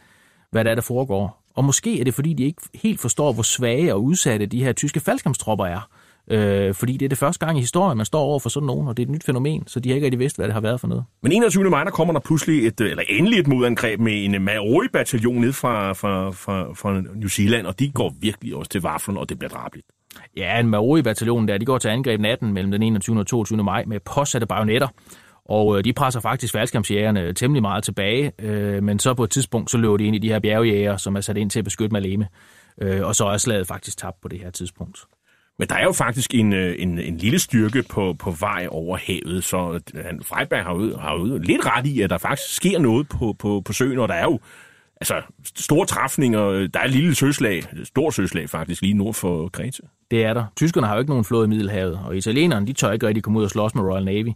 [0.51, 1.43] hvad der er, der foregår.
[1.55, 4.73] Og måske er det, fordi de ikke helt forstår, hvor svage og udsatte de her
[4.73, 5.89] tyske faldskabstropper er.
[6.27, 8.87] Øh, fordi det er det første gang i historien, man står over for sådan nogen,
[8.87, 10.61] og det er et nyt fænomen, så de har ikke rigtig vidst, hvad det har
[10.61, 11.03] været for noget.
[11.23, 11.69] Men 21.
[11.69, 15.41] maj, der kommer der pludselig et, øh, eller endelig et modangreb med en øh, Maori-bataljon
[15.41, 19.29] ned fra, fra, fra, fra New Zealand, og de går virkelig også til vaflen, og
[19.29, 19.87] det bliver drabligt.
[20.37, 23.19] Ja, en Maori-bataljon der, de går til angreb natten mellem den 21.
[23.19, 23.63] og 22.
[23.63, 24.87] maj med påsatte bajonetter.
[25.45, 29.71] Og øh, de presser faktisk faldskærmsjægerne temmelig meget tilbage, øh, men så på et tidspunkt,
[29.71, 31.93] så løber de ind i de her bjergjæger, som er sat ind til at beskytte
[31.93, 32.27] Maleme.
[32.81, 34.99] Øh, og så er slaget faktisk tabt på det her tidspunkt.
[35.59, 38.97] Men der er jo faktisk en, øh, en, en lille styrke på, på vej over
[38.97, 42.55] havet, så øh, han, Freiberg har jo, har jo lidt ret i, at der faktisk
[42.55, 44.39] sker noget på, på, på søen, og der er jo
[45.11, 45.21] altså,
[45.55, 46.67] store træfninger.
[46.73, 49.83] Der er et lille søslag, et stort søslag faktisk, lige nord for Kreta.
[50.11, 50.45] Det er der.
[50.55, 53.39] Tyskerne har jo ikke nogen flåde i Middelhavet, og italienerne, de tør ikke rigtig komme
[53.39, 54.31] ud og slås med Royal Navy.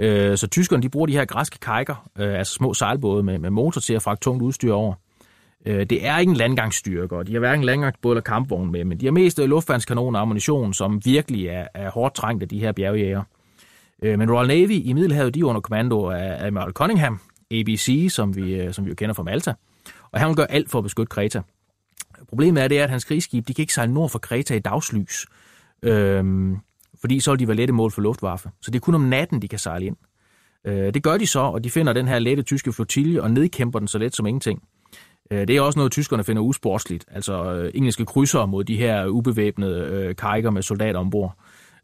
[0.00, 3.50] Øh, så tyskerne, de bruger de her græske kajker, øh, altså små sejlbåde med, med
[3.50, 4.94] motor til at fragte tungt udstyr over.
[5.66, 9.00] Øh, det er ikke en landgangsstyrke, og de har hverken landgangsbåd eller kampvogn med, men
[9.00, 12.58] de har mest øh, luftvandskanoner og ammunition, som virkelig er, er hårdt trængt af de
[12.58, 13.22] her bjergjæger.
[14.02, 18.36] Øh, men Royal Navy i Middelhavet, de er under kommando af Admiral Cunningham, ABC, som
[18.36, 19.54] vi, øh, som vi jo kender fra Malta
[20.16, 21.42] og han vil gøre alt for at beskytte Kreta.
[22.28, 24.58] Problemet er, det er, at hans krigsskib de kan ikke sejle nord for Kreta i
[24.58, 25.26] dagslys,
[25.82, 26.56] øhm,
[27.00, 28.50] fordi så vil de være lette mål for luftwaffe.
[28.62, 29.96] Så det er kun om natten, de kan sejle ind.
[30.64, 33.78] Øh, det gør de så, og de finder den her lette tyske flotilje og nedkæmper
[33.78, 34.62] den så let som ingenting.
[35.30, 39.06] Øh, det er også noget, tyskerne finder usportsligt, altså øh, engelske krydser mod de her
[39.06, 41.38] ubevæbnede øh, kajker med soldater ombord.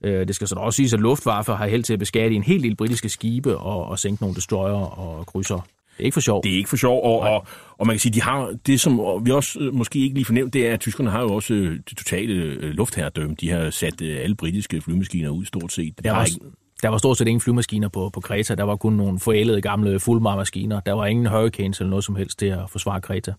[0.05, 2.65] Øh, det skal så også siges, at Luftwaffe har held til at beskatte en helt
[2.65, 5.67] del britiske skibe og, og sænke nogle destroyer og krydser.
[5.97, 6.43] Det er ikke for sjov.
[6.43, 7.47] Det er ikke for sjov, og, og,
[7.79, 10.53] og man kan sige, de har det, som vi også øh, måske ikke lige fornemt,
[10.53, 13.37] det er, at tyskerne har jo også øh, det totale øh, luftherredømme.
[13.41, 16.05] De har sat alle britiske flymaskiner ud stort set.
[16.05, 16.41] Der var, ikke...
[16.83, 18.55] der var stort set ingen flymaskiner på, på Kreta.
[18.55, 20.81] Der var kun nogle forældede gamle Fulmar-maskiner.
[20.81, 23.33] Der var ingen Hurricanes eller noget som helst til at forsvare Kreta.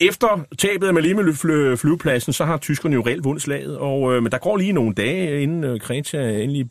[0.00, 1.32] Efter tabet af Malmø
[1.76, 4.94] flyvepladsen, så har tyskerne jo reelt vundet slaget, og, øh, men der går lige nogle
[4.94, 6.66] dage, inden Kreta endelig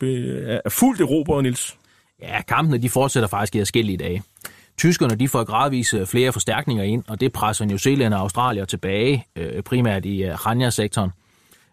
[0.46, 1.76] er fuldt Europa, Nils.
[2.22, 4.22] Ja, kampene de fortsætter faktisk i forskellige dage.
[4.78, 8.66] Tyskerne de får gradvis øh, flere forstærkninger ind, og det presser New Zealand og Australien
[8.66, 11.10] tilbage, øh, primært i øh, Ranja-sektoren.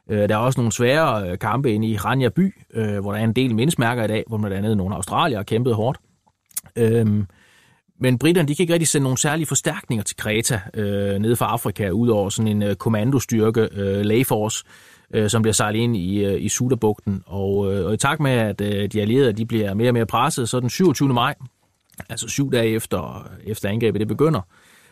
[0.10, 2.56] Øh, der er også nogle svære øh, kampe inde i Ranja by,
[3.02, 5.76] hvor der er en del mindesmærker i dag, hvor blandt andet nogle australier har kæmpet
[5.76, 6.00] hårdt.
[6.76, 7.28] Øhm,
[8.00, 11.46] men britterne de kan ikke rigtig sende nogle særlige forstærkninger til Kreta øh, nede fra
[11.46, 14.64] Afrika, udover sådan en kommandostyrke, øh, Layforce,
[15.14, 17.24] øh, som bliver sejlet ind i, øh, i Sudabugten.
[17.26, 20.06] Og, øh, og i takt med, at øh, de allierede de bliver mere og mere
[20.06, 21.14] presset, så den 27.
[21.14, 21.36] maj,
[22.10, 24.42] altså syv dage efter, efter angrebet det begynder,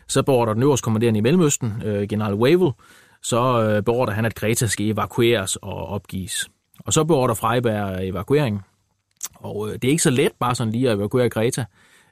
[0.08, 2.72] så beordrer den øverste kommanderende i Mellemøsten, øh, general Wavell,
[3.22, 6.50] så øh, beordrer han, at Greta skal evakueres og opgives.
[6.78, 8.62] Og så beordrer Freiberg evakuering.
[9.34, 11.64] Og øh, det er ikke så let bare sådan lige at evakuere Greta,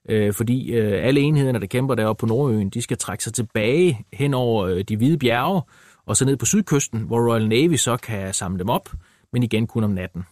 [0.08, 4.04] øh, fordi øh, alle enhederne, der kæmper deroppe på Nordøen, de skal trække sig tilbage
[4.12, 5.62] hen over øh, de hvide bjerge,
[6.06, 8.88] og så ned på sydkysten, hvor Royal Navy så kan samle dem op,
[9.32, 10.24] men igen kun om natten.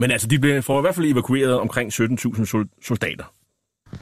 [0.00, 2.44] Men altså, de bliver for i hvert fald evakueret omkring 17.000
[2.82, 3.24] soldater.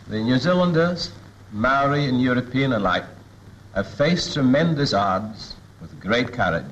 [0.09, 1.13] The New Zealanders,
[1.53, 3.05] Maori and European alike,
[3.75, 6.65] have faced tremendous odds with great courage.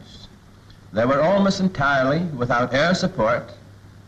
[0.92, 3.50] They were almost entirely without air support,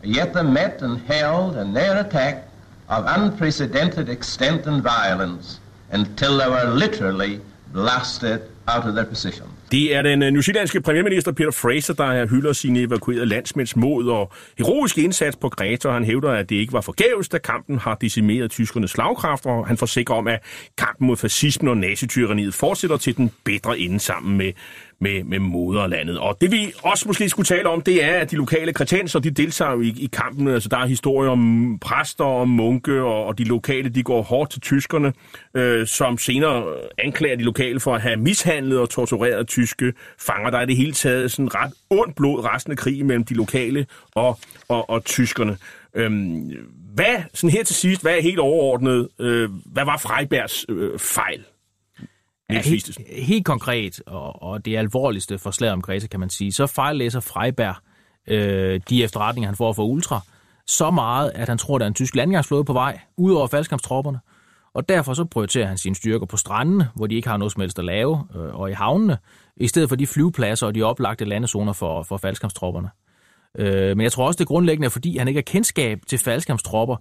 [0.03, 2.47] yet they met and held a near attack
[2.89, 5.59] of unprecedented extent and violence
[5.91, 7.41] until they were literally
[7.71, 9.54] blasted out of their positions.
[9.75, 14.07] Det er den øh, new zealandske premierminister Peter Fraser, der hylder sine evakuerede landsmænds mod
[14.07, 17.79] og heroiske indsats på Greta, og han hævder, at det ikke var forgæves, da kampen
[17.79, 20.39] har decimeret tyskernes slagkraft, og han forsikrer om, at
[20.77, 24.51] kampen mod fascismen og nazityranniet fortsætter til den bedre ende sammen med
[25.05, 26.19] med, med moderlandet.
[26.19, 29.29] Og det vi også måske skulle tale om, det er, at de lokale kretenser, de
[29.29, 30.47] deltager jo i, i kampen.
[30.47, 34.51] Altså der er historier om præster og munke, og, og de lokale, de går hårdt
[34.51, 35.13] til tyskerne,
[35.53, 36.63] øh, som senere
[36.97, 40.49] anklager de lokale for at have mishandlet og tortureret tyske fanger.
[40.49, 43.85] Der er det hele taget sådan ret ondt blod resten af krigen mellem de lokale
[44.15, 45.57] og, og, og tyskerne.
[45.95, 46.51] Øhm,
[46.93, 51.43] hvad, sådan her til sidst, hvad er helt overordnet, øh, hvad var Freibergs øh, fejl?
[52.49, 56.51] Ja, helt, helt konkret, og, og det alvorligste for slaget om Greta, kan man sige,
[56.51, 57.75] så fejllæser Freiberg
[58.27, 60.21] øh, de efterretninger, han får fra Ultra,
[60.67, 64.19] så meget, at han tror, der er en tysk landgangsflåde på vej, ud over faldskampstropperne.
[64.73, 67.61] Og derfor så prioriterer han sine styrker på strandene, hvor de ikke har noget som
[67.61, 69.17] helst at lave, øh, og i havnene,
[69.57, 72.89] i stedet for de flyvepladser og de oplagte landezoner for, for faldskampstropperne.
[73.57, 76.95] Øh, men jeg tror også, det grundlæggende er, fordi han ikke har kendskab til faldskampstropper,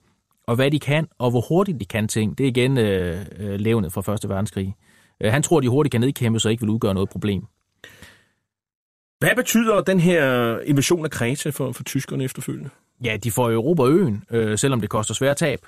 [0.47, 2.38] og hvad de kan, og hvor hurtigt de kan ting.
[2.38, 4.74] Det er igen øh, øh, levnet fra Første Verdenskrig.
[5.22, 7.42] Øh, han tror, de hurtigt kan nedkæmpe, så ikke vil udgøre noget problem.
[9.18, 12.70] Hvad betyder den her invasion af Kreta for, for tyskerne efterfølgende?
[13.04, 15.58] Ja, de får Europa øen, øh, selvom det koster svært tab.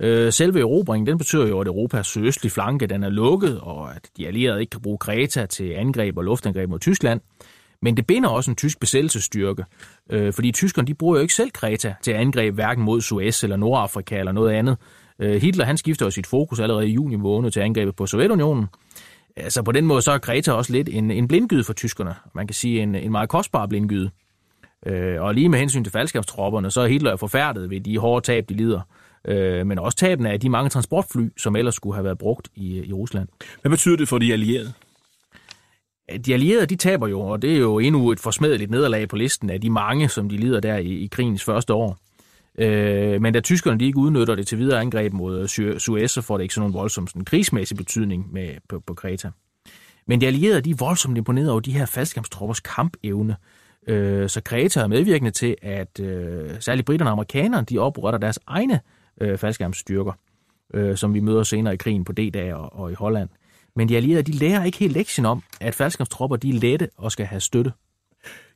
[0.00, 4.10] Øh, selve erobringen, den betyder jo, at Europas sydøstlige flanke den er lukket, og at
[4.16, 7.20] de allierede ikke kan bruge Kreta til angreb og luftangreb mod Tyskland.
[7.82, 9.64] Men det binder også en tysk besættelsesstyrke,
[10.10, 13.56] øh, fordi tyskerne de bruger jo ikke selv Kreta til angreb, hverken mod Suez eller
[13.56, 14.76] Nordafrika eller noget andet.
[15.18, 18.66] Øh, Hitler han skifter jo sit fokus allerede i juni måned til angrebet på Sovjetunionen.
[19.36, 22.14] Altså på den måde så er Kreta også lidt en, en blindgyde for tyskerne.
[22.34, 24.10] Man kan sige en, en meget kostbar blindgyde.
[24.86, 28.48] Øh, og lige med hensyn til faldskabstropperne, så er Hitler forfærdet ved de hårde tab,
[28.48, 28.80] de lider.
[29.28, 32.84] Øh, men også tabene af de mange transportfly, som ellers skulle have været brugt i,
[32.84, 33.28] i Rusland.
[33.60, 34.72] Hvad betyder det for de allierede?
[36.26, 39.50] De allierede, de taber jo, og det er jo endnu et forsmedeligt nederlag på listen
[39.50, 41.98] af de mange, som de lider der i, i krigens første år.
[42.58, 46.22] Øh, men da tyskerne de ikke udnytter det til videre angreb mod øh, Suez, så
[46.22, 49.30] får det ikke sådan nogen voldsom sådan, krigsmæssig betydning med, på, på Kreta.
[50.06, 53.36] Men de allierede de er voldsomt imponeret over de her faldskabstroppers kampevne.
[53.88, 58.38] Øh, så Kreta er medvirkende til, at øh, særligt britterne og amerikanerne de opretter deres
[58.46, 58.80] egne
[59.20, 60.12] øh, faldskabsstyrker,
[60.74, 63.28] øh, som vi møder senere i krigen på D-dag og, og i Holland.
[63.76, 67.12] Men de allierede de lærer ikke helt lektien om, at faldskabstropper de er lette og
[67.12, 67.72] skal have støtte.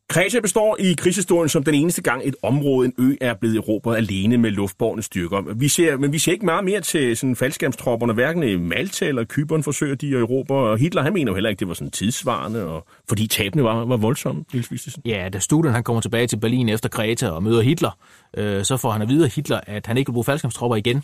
[0.08, 3.96] Kreta består i krigshistorien som den eneste gang et område, en ø, er blevet erobret
[3.96, 5.54] alene med luftborne styrker.
[5.54, 9.24] Vi ser, men vi ser ikke meget mere til sådan faldskærmstropperne, hverken i Malta eller
[9.24, 11.90] Kyberen forsøger de at erobre, og Hitler han mener jo heller ikke, det var sådan
[11.90, 15.02] tidsvarende, og, fordi tabene var, var voldsomme, Niels Vistesen.
[15.04, 17.98] Ja, da Studen han kommer tilbage til Berlin efter Kreta og møder Hitler,
[18.36, 21.02] øh, så får han at vide af Hitler, at han ikke vil bruge faldskærmstropper igen.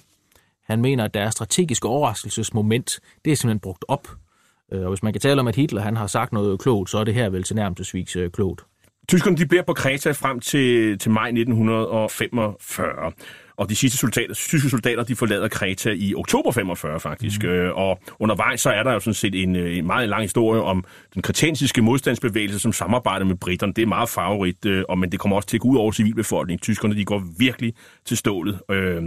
[0.67, 4.09] Han mener, at deres strategiske overraskelsesmoment, det er simpelthen brugt op.
[4.73, 6.99] Øh, og hvis man kan tale om, at Hitler han har sagt noget klogt, så
[6.99, 8.65] er det her vel til nærmest øh, klogt.
[9.09, 13.13] Tyskerne de bliver på Kreta frem til, til maj 1945.
[13.57, 17.43] Og de sidste soldater, tyske soldater, de forlader Kreta i oktober 45 faktisk.
[17.43, 17.49] Mm.
[17.49, 20.63] Øh, og undervejs så er der jo sådan set en, øh, en meget lang historie
[20.63, 20.85] om
[21.15, 23.73] den kretensiske modstandsbevægelse, som samarbejder med britterne.
[23.73, 25.93] Det er meget favorit, øh, og men det kommer også til at gå ud over
[25.93, 26.61] civilbefolkningen.
[26.63, 27.75] Tyskerne, de går virkelig
[28.05, 28.61] til stålet.
[28.71, 29.03] Øh,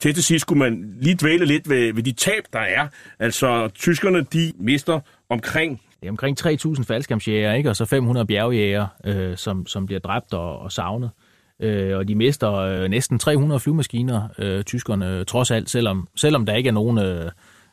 [0.00, 2.88] til til sidst skulle man lige dvæle lidt ved, ved de tab, der er.
[3.18, 5.00] Altså, tyskerne, de mister
[5.30, 7.70] omkring det er omkring 3.000 faldskærmsjæger, ikke?
[7.70, 11.10] og så 500 bjergjæger, øh, som, som bliver dræbt og, og savnet.
[11.60, 16.46] Øh, og de mister øh, næsten 300 flymaskiner, øh, tyskerne, øh, trods alt, selvom, selvom
[16.46, 17.30] der ikke er nogen øh,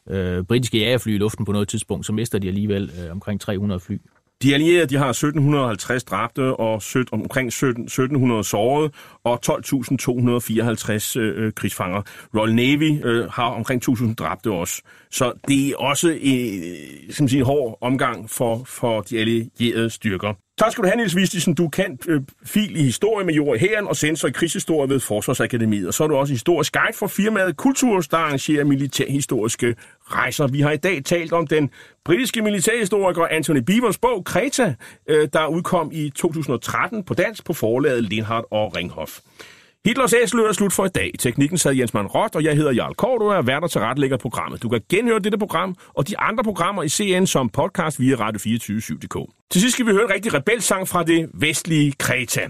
[0.09, 3.79] øh, britiske jagerfly i luften på noget tidspunkt, så mister de alligevel øh, omkring 300
[3.79, 3.97] fly.
[4.43, 6.81] De allierede de har 1750 dræbte og
[7.11, 8.91] omkring 17, 1700 sårede
[9.23, 12.01] og 12.254 øh, øh, krigsfanger.
[12.35, 14.81] Royal Navy øh, har omkring 1.000 dræbte også.
[15.11, 20.33] Så det er også øh, som siger, en hård omgang for, for de allierede styrker.
[20.57, 21.53] Tak skal du have, Niels Vistisen.
[21.53, 24.99] Du kan øh, fil i historie med jord i hæren og sensor i krigshistorie ved
[24.99, 25.87] Forsvarsakademiet.
[25.87, 30.47] Og så er du også historisk guide for firmaet Kulturs, der arrangerer militærhistoriske rejser.
[30.47, 31.69] Vi har i dag talt om den
[32.05, 34.75] britiske militærhistoriker Anthony Beavers bog Kreta,
[35.09, 39.19] øh, der udkom i 2013 på dansk på forlaget Lindhardt og Ringhof.
[39.85, 41.11] Hitlers æsel er slut for i dag.
[41.19, 44.17] Teknikken sad Jens Mann Rott, og jeg hedder Jarl Kort, og er vært til tilrettelægger
[44.17, 44.63] programmet.
[44.63, 49.31] Du kan genhøre dette program og de andre programmer i CN som podcast via Radio247.dk.
[49.51, 52.47] Til sidst skal vi høre en rigtig rebelsang fra det vestlige Kreta.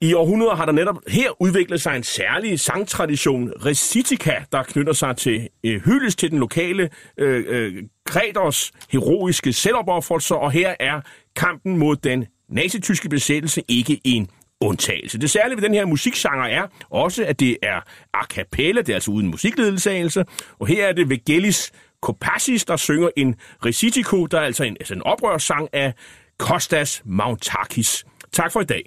[0.00, 5.16] I århundreder har der netop her udviklet sig en særlig sangtradition, recitica, der knytter sig
[5.16, 11.00] til øh, hyldes til den lokale øh, øh, Kreters heroiske selvopoffrelser, og her er
[11.36, 14.28] kampen mod den nazityske besættelse ikke en
[14.62, 15.18] undtagelse.
[15.18, 17.80] Det særlige ved den her musiksanger er også, at det er
[18.14, 20.24] a cappella, det er altså uden musikledelsagelse,
[20.58, 23.34] og her er det Vegelis Kopassis, der synger en
[23.66, 25.94] recitico, der er altså en, altså en oprørssang af
[26.38, 28.04] Kostas Mountakis.
[28.32, 28.84] Tak for i dag.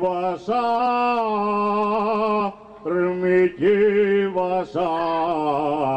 [0.00, 0.66] Vasarmi,
[4.34, 5.96] vasarmi,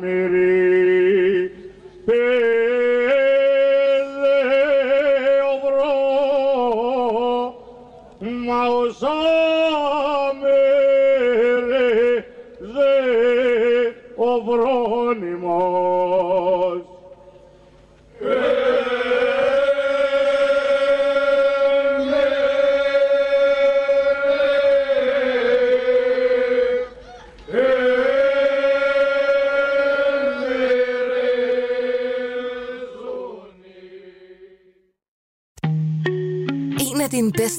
[0.00, 1.50] μυρί
[2.04, 2.30] πελέο
[8.46, 9.16] μα όσα
[10.40, 11.88] μερε
[12.58, 12.92] δε
[14.16, 14.30] ο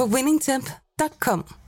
[0.00, 1.59] på winningtemp.com.